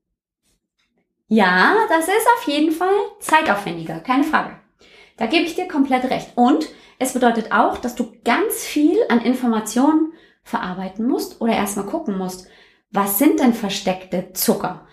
Ja, 1.29 1.75
das 1.89 2.09
ist 2.09 2.29
auf 2.37 2.47
jeden 2.47 2.73
Fall 2.73 2.95
zeitaufwendiger, 3.21 4.01
keine 4.01 4.25
Frage. 4.25 4.57
Da 5.17 5.27
gebe 5.27 5.45
ich 5.45 5.55
dir 5.55 5.67
komplett 5.67 6.05
recht. 6.05 6.33
Und 6.37 6.69
es 6.99 7.13
bedeutet 7.13 7.53
auch, 7.53 7.79
dass 7.79 7.95
du 7.95 8.13
ganz 8.25 8.65
viel 8.65 8.99
an 9.09 9.21
Informationen 9.21 10.13
verarbeiten 10.43 11.07
musst 11.07 11.41
oder 11.41 11.53
erstmal 11.53 11.87
gucken 11.87 12.17
musst, 12.17 12.49
was 12.91 13.19
sind 13.19 13.41
denn 13.41 13.55
versteckte 13.55 14.33
Zucker? 14.33 14.87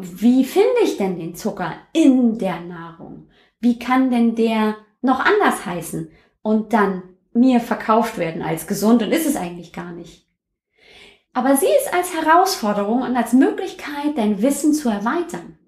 Wie 0.00 0.44
finde 0.44 0.80
ich 0.82 0.96
denn 0.96 1.18
den 1.18 1.36
Zucker 1.36 1.74
in 1.92 2.38
der 2.38 2.60
Nahrung? 2.60 3.28
Wie 3.60 3.78
kann 3.78 4.10
denn 4.10 4.34
der 4.34 4.76
noch 5.00 5.20
anders 5.20 5.64
heißen 5.64 6.10
und 6.42 6.72
dann 6.72 7.02
mir 7.36 7.60
verkauft 7.60 8.18
werden 8.18 8.42
als 8.42 8.66
gesund 8.66 9.02
und 9.02 9.12
ist 9.12 9.26
es 9.26 9.36
eigentlich 9.36 9.72
gar 9.72 9.92
nicht. 9.92 10.26
Aber 11.32 11.54
sieh 11.54 11.66
es 11.84 11.92
als 11.92 12.14
Herausforderung 12.14 13.02
und 13.02 13.16
als 13.16 13.34
Möglichkeit, 13.34 14.16
dein 14.16 14.40
Wissen 14.40 14.72
zu 14.72 14.88
erweitern. 14.88 15.58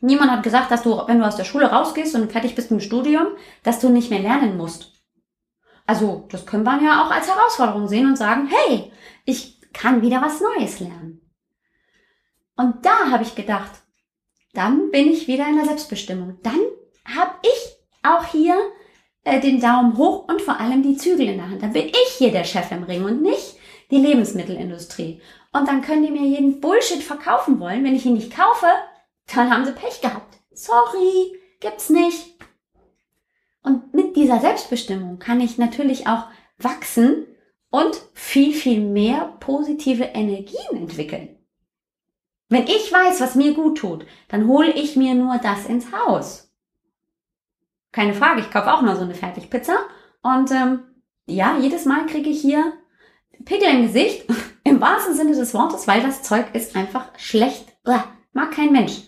Niemand 0.00 0.30
hat 0.30 0.42
gesagt, 0.42 0.70
dass 0.70 0.82
du, 0.82 0.96
wenn 1.06 1.18
du 1.18 1.26
aus 1.26 1.36
der 1.36 1.44
Schule 1.44 1.66
rausgehst 1.66 2.14
und 2.14 2.30
fertig 2.30 2.54
bist 2.54 2.70
im 2.70 2.80
Studium, 2.80 3.26
dass 3.62 3.80
du 3.80 3.88
nicht 3.88 4.10
mehr 4.10 4.20
lernen 4.20 4.56
musst. 4.56 4.93
Also, 5.86 6.26
das 6.30 6.46
können 6.46 6.64
wir 6.64 6.82
ja 6.82 7.04
auch 7.04 7.10
als 7.10 7.28
Herausforderung 7.28 7.88
sehen 7.88 8.06
und 8.06 8.16
sagen, 8.16 8.48
hey, 8.48 8.90
ich 9.24 9.60
kann 9.72 10.02
wieder 10.02 10.22
was 10.22 10.40
Neues 10.40 10.80
lernen. 10.80 11.20
Und 12.56 12.86
da 12.86 13.10
habe 13.10 13.24
ich 13.24 13.34
gedacht, 13.34 13.70
dann 14.54 14.90
bin 14.90 15.08
ich 15.08 15.26
wieder 15.26 15.48
in 15.48 15.56
der 15.56 15.66
Selbstbestimmung. 15.66 16.38
Dann 16.42 16.60
habe 17.04 17.34
ich 17.42 17.76
auch 18.02 18.24
hier 18.26 18.56
äh, 19.24 19.40
den 19.40 19.60
Daumen 19.60 19.96
hoch 19.96 20.28
und 20.28 20.40
vor 20.40 20.60
allem 20.60 20.82
die 20.82 20.96
Zügel 20.96 21.28
in 21.28 21.38
der 21.38 21.50
Hand. 21.50 21.62
Dann 21.62 21.72
bin 21.72 21.88
ich 21.88 22.14
hier 22.16 22.30
der 22.30 22.44
Chef 22.44 22.70
im 22.70 22.84
Ring 22.84 23.04
und 23.04 23.20
nicht 23.20 23.56
die 23.90 23.96
Lebensmittelindustrie. 23.96 25.20
Und 25.52 25.68
dann 25.68 25.82
können 25.82 26.04
die 26.04 26.10
mir 26.10 26.26
jeden 26.26 26.60
Bullshit 26.60 27.02
verkaufen 27.02 27.60
wollen. 27.60 27.84
Wenn 27.84 27.96
ich 27.96 28.06
ihn 28.06 28.14
nicht 28.14 28.34
kaufe, 28.34 28.66
dann 29.34 29.50
haben 29.50 29.64
sie 29.64 29.72
Pech 29.72 30.00
gehabt. 30.00 30.38
Sorry, 30.52 31.38
gibt's 31.60 31.90
nicht. 31.90 32.34
Und 33.64 33.94
mit 33.94 34.14
dieser 34.14 34.40
Selbstbestimmung 34.40 35.18
kann 35.18 35.40
ich 35.40 35.58
natürlich 35.58 36.06
auch 36.06 36.26
wachsen 36.58 37.26
und 37.70 38.00
viel, 38.12 38.52
viel 38.52 38.80
mehr 38.80 39.36
positive 39.40 40.04
Energien 40.04 40.76
entwickeln. 40.76 41.36
Wenn 42.48 42.66
ich 42.66 42.92
weiß, 42.92 43.20
was 43.20 43.34
mir 43.34 43.54
gut 43.54 43.78
tut, 43.78 44.06
dann 44.28 44.46
hole 44.46 44.70
ich 44.70 44.96
mir 44.96 45.14
nur 45.14 45.38
das 45.38 45.66
ins 45.66 45.90
Haus. 45.92 46.52
Keine 47.90 48.14
Frage, 48.14 48.42
ich 48.42 48.50
kaufe 48.50 48.72
auch 48.72 48.82
mal 48.82 48.96
so 48.96 49.02
eine 49.02 49.14
Fertigpizza. 49.14 49.76
Und 50.22 50.50
ähm, 50.50 50.84
ja, 51.26 51.58
jedes 51.58 51.86
Mal 51.86 52.06
kriege 52.06 52.28
ich 52.28 52.40
hier 52.40 52.74
Pickel 53.44 53.68
im 53.68 53.82
Gesicht, 53.82 54.26
im 54.64 54.80
wahrsten 54.80 55.14
Sinne 55.14 55.34
des 55.34 55.54
Wortes, 55.54 55.88
weil 55.88 56.02
das 56.02 56.22
Zeug 56.22 56.54
ist 56.54 56.76
einfach 56.76 57.08
schlecht. 57.18 57.82
Blah, 57.82 58.04
mag 58.32 58.52
kein 58.52 58.72
Mensch. 58.72 59.02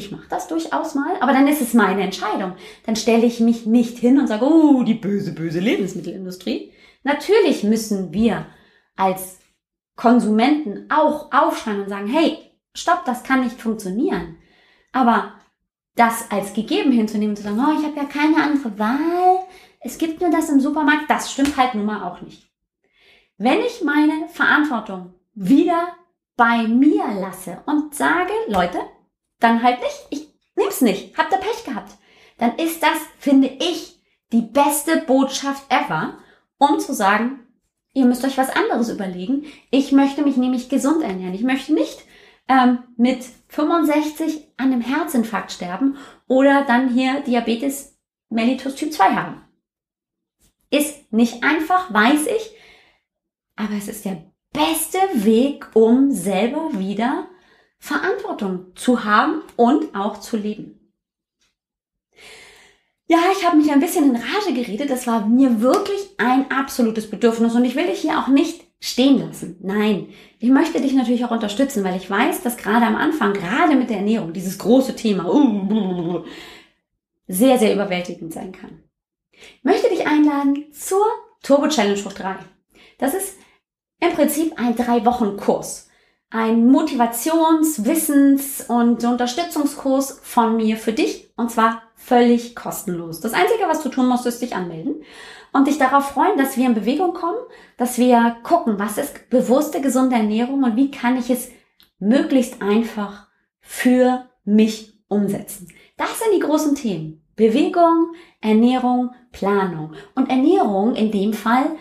Ich 0.00 0.10
mache 0.10 0.28
das 0.30 0.48
durchaus 0.48 0.94
mal, 0.94 1.16
aber 1.20 1.34
dann 1.34 1.46
ist 1.46 1.60
es 1.60 1.74
meine 1.74 2.02
Entscheidung. 2.02 2.54
Dann 2.86 2.96
stelle 2.96 3.26
ich 3.26 3.38
mich 3.38 3.66
nicht 3.66 3.98
hin 3.98 4.18
und 4.18 4.28
sage, 4.28 4.46
oh, 4.46 4.82
die 4.82 4.94
böse, 4.94 5.32
böse 5.32 5.60
Lebensmittelindustrie. 5.60 6.72
Natürlich 7.02 7.64
müssen 7.64 8.14
wir 8.14 8.46
als 8.96 9.40
Konsumenten 9.96 10.90
auch 10.90 11.30
aufschreien 11.32 11.82
und 11.82 11.90
sagen, 11.90 12.06
hey, 12.06 12.38
stopp, 12.72 13.04
das 13.04 13.24
kann 13.24 13.44
nicht 13.44 13.60
funktionieren. 13.60 14.38
Aber 14.92 15.34
das 15.96 16.30
als 16.30 16.54
gegeben 16.54 16.92
hinzunehmen 16.92 17.32
und 17.32 17.36
zu 17.36 17.42
sagen, 17.42 17.60
oh, 17.60 17.78
ich 17.78 17.84
habe 17.84 17.96
ja 17.96 18.04
keine 18.04 18.42
andere 18.42 18.78
Wahl, 18.78 19.44
es 19.80 19.98
gibt 19.98 20.22
nur 20.22 20.30
das 20.30 20.48
im 20.48 20.60
Supermarkt, 20.60 21.10
das 21.10 21.30
stimmt 21.30 21.58
halt 21.58 21.74
nun 21.74 21.84
mal 21.84 22.04
auch 22.04 22.22
nicht. 22.22 22.50
Wenn 23.36 23.60
ich 23.60 23.82
meine 23.84 24.28
Verantwortung 24.28 25.12
wieder 25.34 25.88
bei 26.36 26.66
mir 26.66 27.04
lasse 27.20 27.62
und 27.66 27.94
sage, 27.94 28.32
Leute, 28.48 28.78
dann 29.40 29.62
halt 29.62 29.80
nicht, 29.80 30.06
ich 30.10 30.28
nehm's 30.54 30.80
nicht, 30.80 31.16
habt 31.18 31.32
ihr 31.32 31.38
Pech 31.38 31.64
gehabt, 31.64 31.92
dann 32.38 32.56
ist 32.56 32.82
das, 32.82 32.98
finde 33.18 33.48
ich, 33.48 34.00
die 34.32 34.42
beste 34.42 34.98
Botschaft 34.98 35.64
ever, 35.70 36.18
um 36.58 36.78
zu 36.78 36.94
sagen, 36.94 37.40
ihr 37.92 38.04
müsst 38.04 38.24
euch 38.24 38.38
was 38.38 38.50
anderes 38.50 38.88
überlegen. 38.88 39.46
Ich 39.70 39.92
möchte 39.92 40.22
mich 40.22 40.36
nämlich 40.36 40.68
gesund 40.68 41.02
ernähren. 41.02 41.34
Ich 41.34 41.42
möchte 41.42 41.74
nicht 41.74 42.04
ähm, 42.48 42.78
mit 42.96 43.24
65 43.48 44.46
an 44.56 44.72
einem 44.72 44.80
Herzinfarkt 44.80 45.52
sterben 45.52 45.96
oder 46.28 46.64
dann 46.64 46.92
hier 46.92 47.20
Diabetes 47.20 47.98
mellitus 48.28 48.74
Typ 48.76 48.92
2 48.92 49.04
haben. 49.14 49.44
Ist 50.70 51.12
nicht 51.12 51.42
einfach, 51.42 51.92
weiß 51.92 52.26
ich, 52.26 52.50
aber 53.56 53.74
es 53.74 53.88
ist 53.88 54.04
der 54.04 54.22
beste 54.52 54.98
Weg, 55.14 55.66
um 55.74 56.12
selber 56.12 56.78
wieder 56.78 57.28
Verantwortung 57.80 58.76
zu 58.76 59.04
haben 59.04 59.42
und 59.56 59.94
auch 59.94 60.20
zu 60.20 60.36
leben. 60.36 60.92
Ja, 63.06 63.18
ich 63.36 63.44
habe 63.44 63.56
mich 63.56 63.72
ein 63.72 63.80
bisschen 63.80 64.14
in 64.14 64.16
Rage 64.16 64.52
geredet. 64.54 64.88
Das 64.88 65.08
war 65.08 65.26
mir 65.26 65.60
wirklich 65.60 66.10
ein 66.18 66.48
absolutes 66.52 67.10
Bedürfnis 67.10 67.56
und 67.56 67.64
ich 67.64 67.74
will 67.74 67.86
dich 67.86 68.00
hier 68.00 68.20
auch 68.20 68.28
nicht 68.28 68.62
stehen 68.78 69.18
lassen. 69.18 69.56
Nein, 69.60 70.10
ich 70.38 70.50
möchte 70.50 70.80
dich 70.80 70.92
natürlich 70.92 71.24
auch 71.24 71.32
unterstützen, 71.32 71.82
weil 71.82 71.96
ich 71.96 72.08
weiß, 72.08 72.42
dass 72.42 72.56
gerade 72.56 72.86
am 72.86 72.94
Anfang, 72.94 73.32
gerade 73.32 73.74
mit 73.74 73.90
der 73.90 73.96
Ernährung, 73.96 74.32
dieses 74.32 74.58
große 74.58 74.94
Thema 74.94 75.28
uh, 75.28 76.24
sehr, 77.26 77.58
sehr 77.58 77.74
überwältigend 77.74 78.32
sein 78.32 78.52
kann. 78.52 78.84
Ich 79.32 79.64
möchte 79.64 79.88
dich 79.88 80.06
einladen 80.06 80.72
zur 80.72 81.04
Turbo 81.42 81.66
Challenge 81.68 82.04
Hoch 82.04 82.12
3. 82.12 82.36
Das 82.98 83.14
ist 83.14 83.36
im 83.98 84.12
Prinzip 84.12 84.52
ein 84.56 84.76
drei 84.76 85.04
Wochen 85.04 85.36
Kurs. 85.36 85.89
Ein 86.30 86.70
Motivations-, 86.70 87.84
Wissens- 87.84 88.64
und 88.68 89.04
Unterstützungskurs 89.04 90.20
von 90.22 90.56
mir 90.56 90.76
für 90.76 90.92
dich 90.92 91.32
und 91.36 91.50
zwar 91.50 91.82
völlig 91.96 92.54
kostenlos. 92.54 93.20
Das 93.20 93.32
Einzige, 93.32 93.64
was 93.66 93.82
du 93.82 93.88
tun 93.88 94.06
musst, 94.06 94.26
ist 94.26 94.40
dich 94.40 94.54
anmelden 94.54 95.02
und 95.52 95.66
dich 95.66 95.78
darauf 95.78 96.10
freuen, 96.10 96.38
dass 96.38 96.56
wir 96.56 96.66
in 96.66 96.74
Bewegung 96.74 97.14
kommen, 97.14 97.38
dass 97.76 97.98
wir 97.98 98.36
gucken, 98.44 98.78
was 98.78 98.96
ist 98.96 99.28
bewusste, 99.28 99.80
gesunde 99.80 100.14
Ernährung 100.14 100.62
und 100.62 100.76
wie 100.76 100.92
kann 100.92 101.18
ich 101.18 101.30
es 101.30 101.50
möglichst 101.98 102.62
einfach 102.62 103.26
für 103.60 104.26
mich 104.44 105.00
umsetzen. 105.08 105.68
Das 105.96 106.18
sind 106.20 106.32
die 106.34 106.46
großen 106.46 106.76
Themen. 106.76 107.22
Bewegung, 107.34 108.14
Ernährung, 108.40 109.10
Planung. 109.32 109.94
Und 110.14 110.30
Ernährung 110.30 110.94
in 110.94 111.10
dem 111.10 111.32
Fall, 111.32 111.76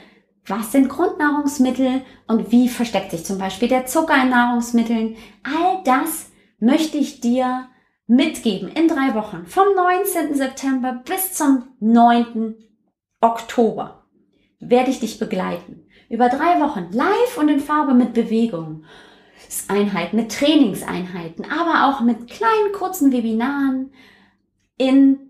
was 0.50 0.72
sind 0.72 0.90
Grundnahrungsmittel 0.90 2.02
und 2.28 2.52
wie 2.52 2.70
versteckt 2.70 3.12
sich 3.12 3.26
zum 3.26 3.38
Beispiel 3.38 3.68
der 3.68 3.86
Zucker 3.86 4.22
in 4.22 4.30
Nahrungsmitteln? 4.30 5.16
All 5.44 5.84
das 5.84 6.32
möchte 6.60 6.98
ich 6.98 7.22
dir 7.22 7.68
mitgeben 8.08 8.70
in 8.70 8.88
drei 8.88 9.14
Wochen, 9.14 9.46
vom 9.46 9.66
19. 9.76 10.34
September 10.34 11.02
bis 11.06 11.34
zum 11.34 11.68
9. 11.80 12.56
Oktober, 13.22 14.06
werde 14.60 14.90
ich 14.90 15.00
dich 15.00 15.20
begleiten. 15.20 15.86
Über 16.10 16.30
drei 16.30 16.60
Wochen 16.60 16.88
live 16.92 17.38
und 17.38 17.50
in 17.50 17.60
Farbe 17.60 17.94
mit 17.94 18.14
Bewegung. 18.14 18.84
Einheiten, 19.68 20.18
mit 20.18 20.32
Trainingseinheiten, 20.32 21.46
aber 21.46 21.88
auch 21.88 22.02
mit 22.02 22.28
kleinen 22.30 22.72
kurzen 22.74 23.12
Webinaren 23.12 23.92
in 24.78 25.29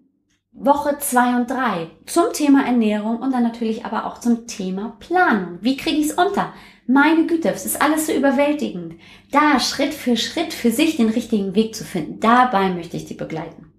Woche 0.59 0.97
zwei 0.99 1.35
und 1.37 1.49
drei 1.49 1.89
zum 2.05 2.33
Thema 2.33 2.65
Ernährung 2.65 3.17
und 3.19 3.31
dann 3.31 3.43
natürlich 3.43 3.85
aber 3.85 4.05
auch 4.05 4.19
zum 4.19 4.45
Thema 4.45 4.97
Planung. 4.99 5.59
Wie 5.61 5.77
kriege 5.77 5.97
ich 5.97 6.07
es 6.07 6.13
unter? 6.13 6.53
Meine 6.85 7.27
Güte, 7.27 7.49
es 7.49 7.65
ist 7.65 7.81
alles 7.81 8.07
so 8.07 8.13
überwältigend. 8.13 8.95
Da 9.31 9.59
Schritt 9.59 9.93
für 9.93 10.17
Schritt 10.17 10.53
für 10.53 10.71
sich 10.71 10.97
den 10.97 11.09
richtigen 11.09 11.55
Weg 11.55 11.75
zu 11.75 11.83
finden, 11.83 12.19
dabei 12.19 12.69
möchte 12.69 12.97
ich 12.97 13.05
dich 13.05 13.17
begleiten. 13.17 13.71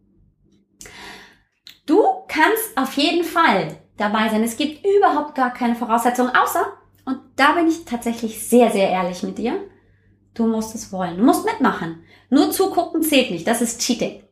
Du 1.87 2.03
kannst 2.29 2.77
auf 2.77 2.95
jeden 2.95 3.25
Fall 3.25 3.77
dabei 3.97 4.29
sein. 4.29 4.43
Es 4.43 4.57
gibt 4.57 4.87
überhaupt 4.87 5.35
gar 5.35 5.53
keine 5.53 5.75
Voraussetzungen, 5.75 6.35
außer, 6.35 6.65
und 7.05 7.19
da 7.37 7.53
bin 7.53 7.69
ich 7.69 7.85
tatsächlich 7.85 8.49
sehr, 8.49 8.71
sehr 8.71 8.89
ehrlich 8.89 9.23
mit 9.23 9.39
dir, 9.39 9.61
du 10.35 10.47
musst 10.47 10.75
es 10.75 10.93
wollen. 10.93 11.19
Du 11.19 11.25
musst 11.25 11.45
mitmachen. 11.45 12.05
Nur 12.31 12.51
zugucken 12.53 13.03
zählt 13.03 13.31
nicht. 13.31 13.47
Das 13.47 13.61
ist 13.61 13.81
Cheating. 13.81 14.23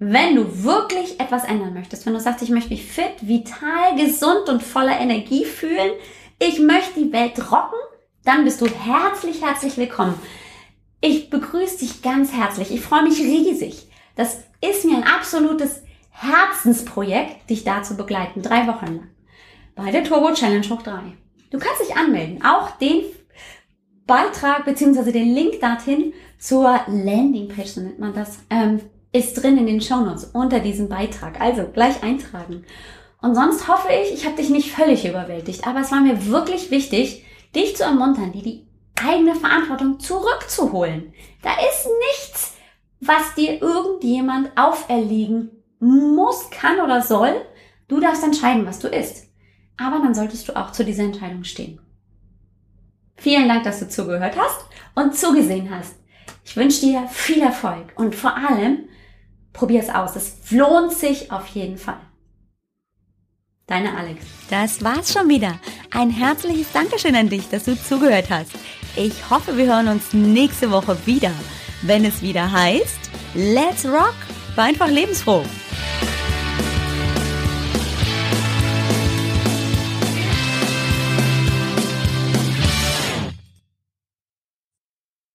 Wenn 0.00 0.36
du 0.36 0.62
wirklich 0.62 1.18
etwas 1.18 1.44
ändern 1.44 1.74
möchtest, 1.74 2.06
wenn 2.06 2.12
du 2.12 2.20
sagst, 2.20 2.42
ich 2.42 2.50
möchte 2.50 2.70
mich 2.70 2.84
fit, 2.84 3.14
vital, 3.20 3.96
gesund 3.96 4.48
und 4.48 4.62
voller 4.62 4.98
Energie 5.00 5.44
fühlen, 5.44 5.90
ich 6.38 6.60
möchte 6.60 7.00
die 7.00 7.12
Welt 7.12 7.50
rocken, 7.50 7.78
dann 8.24 8.44
bist 8.44 8.60
du 8.60 8.66
herzlich, 8.66 9.42
herzlich 9.42 9.76
willkommen. 9.76 10.14
Ich 11.00 11.30
begrüße 11.30 11.78
dich 11.78 12.00
ganz 12.00 12.32
herzlich. 12.32 12.70
Ich 12.70 12.80
freue 12.80 13.02
mich 13.02 13.18
riesig. 13.18 13.88
Das 14.14 14.38
ist 14.60 14.84
mir 14.84 14.98
ein 14.98 15.04
absolutes 15.04 15.82
Herzensprojekt, 16.10 17.50
dich 17.50 17.64
da 17.64 17.82
zu 17.82 17.96
begleiten, 17.96 18.42
drei 18.42 18.68
Wochen 18.68 18.86
lang. 18.86 19.08
Bei 19.74 19.90
der 19.90 20.04
Turbo 20.04 20.32
Challenge 20.32 20.68
hoch 20.68 20.82
drei. 20.82 21.14
Du 21.50 21.58
kannst 21.58 21.82
dich 21.82 21.96
anmelden. 21.96 22.44
Auch 22.44 22.70
den 22.78 23.02
Beitrag 24.06 24.64
beziehungsweise 24.64 25.10
den 25.10 25.34
Link 25.34 25.60
dorthin 25.60 26.12
zur 26.38 26.80
Landingpage, 26.86 27.68
so 27.68 27.80
nennt 27.80 27.98
man 27.98 28.14
das, 28.14 28.38
ähm, 28.48 28.80
ist 29.12 29.42
drin 29.42 29.58
in 29.58 29.66
den 29.66 29.80
Shownotes 29.80 30.24
unter 30.32 30.60
diesem 30.60 30.88
Beitrag. 30.88 31.40
Also 31.40 31.64
gleich 31.66 32.02
eintragen. 32.02 32.64
Und 33.20 33.34
sonst 33.34 33.68
hoffe 33.68 33.88
ich, 33.92 34.12
ich 34.12 34.26
habe 34.26 34.36
dich 34.36 34.50
nicht 34.50 34.70
völlig 34.70 35.06
überwältigt, 35.06 35.66
aber 35.66 35.80
es 35.80 35.90
war 35.90 36.00
mir 36.00 36.26
wirklich 36.26 36.70
wichtig, 36.70 37.24
dich 37.54 37.76
zu 37.76 37.82
ermuntern, 37.82 38.32
dir 38.32 38.42
die 38.42 38.66
eigene 38.96 39.34
Verantwortung 39.34 39.98
zurückzuholen. 39.98 41.12
Da 41.42 41.50
ist 41.52 41.88
nichts, 42.10 42.54
was 43.00 43.34
dir 43.34 43.60
irgendjemand 43.60 44.50
auferlegen 44.56 45.50
muss, 45.80 46.50
kann 46.50 46.80
oder 46.80 47.02
soll. 47.02 47.34
Du 47.88 48.00
darfst 48.00 48.24
entscheiden, 48.24 48.66
was 48.66 48.78
du 48.78 48.88
isst. 48.88 49.28
Aber 49.76 49.98
dann 49.98 50.14
solltest 50.14 50.48
du 50.48 50.56
auch 50.56 50.72
zu 50.72 50.84
dieser 50.84 51.04
Entscheidung 51.04 51.44
stehen. 51.44 51.80
Vielen 53.16 53.48
Dank, 53.48 53.64
dass 53.64 53.80
du 53.80 53.88
zugehört 53.88 54.36
hast 54.36 54.64
und 54.94 55.16
zugesehen 55.16 55.70
hast. 55.70 55.96
Ich 56.44 56.56
wünsche 56.56 56.80
dir 56.80 57.08
viel 57.08 57.40
Erfolg 57.40 57.92
und 57.96 58.14
vor 58.14 58.36
allem 58.36 58.88
probier 59.58 59.80
es 59.80 59.90
aus. 59.90 60.16
Es 60.16 60.50
lohnt 60.50 60.92
sich 60.92 61.30
auf 61.30 61.46
jeden 61.48 61.76
Fall. 61.76 62.00
Deine 63.66 63.94
Alex. 63.96 64.24
Das 64.48 64.82
war's 64.82 65.12
schon 65.12 65.28
wieder. 65.28 65.58
Ein 65.90 66.08
herzliches 66.10 66.72
Dankeschön 66.72 67.14
an 67.14 67.28
dich, 67.28 67.50
dass 67.50 67.64
du 67.64 67.76
zugehört 67.76 68.30
hast. 68.30 68.52
Ich 68.96 69.28
hoffe, 69.28 69.56
wir 69.58 69.66
hören 69.66 69.88
uns 69.88 70.14
nächste 70.14 70.70
Woche 70.70 70.96
wieder, 71.04 71.32
wenn 71.82 72.04
es 72.04 72.22
wieder 72.22 72.50
heißt 72.50 73.10
Let's 73.34 73.84
Rock, 73.84 74.14
war 74.56 74.64
einfach 74.64 74.88
lebensfroh. 74.88 75.44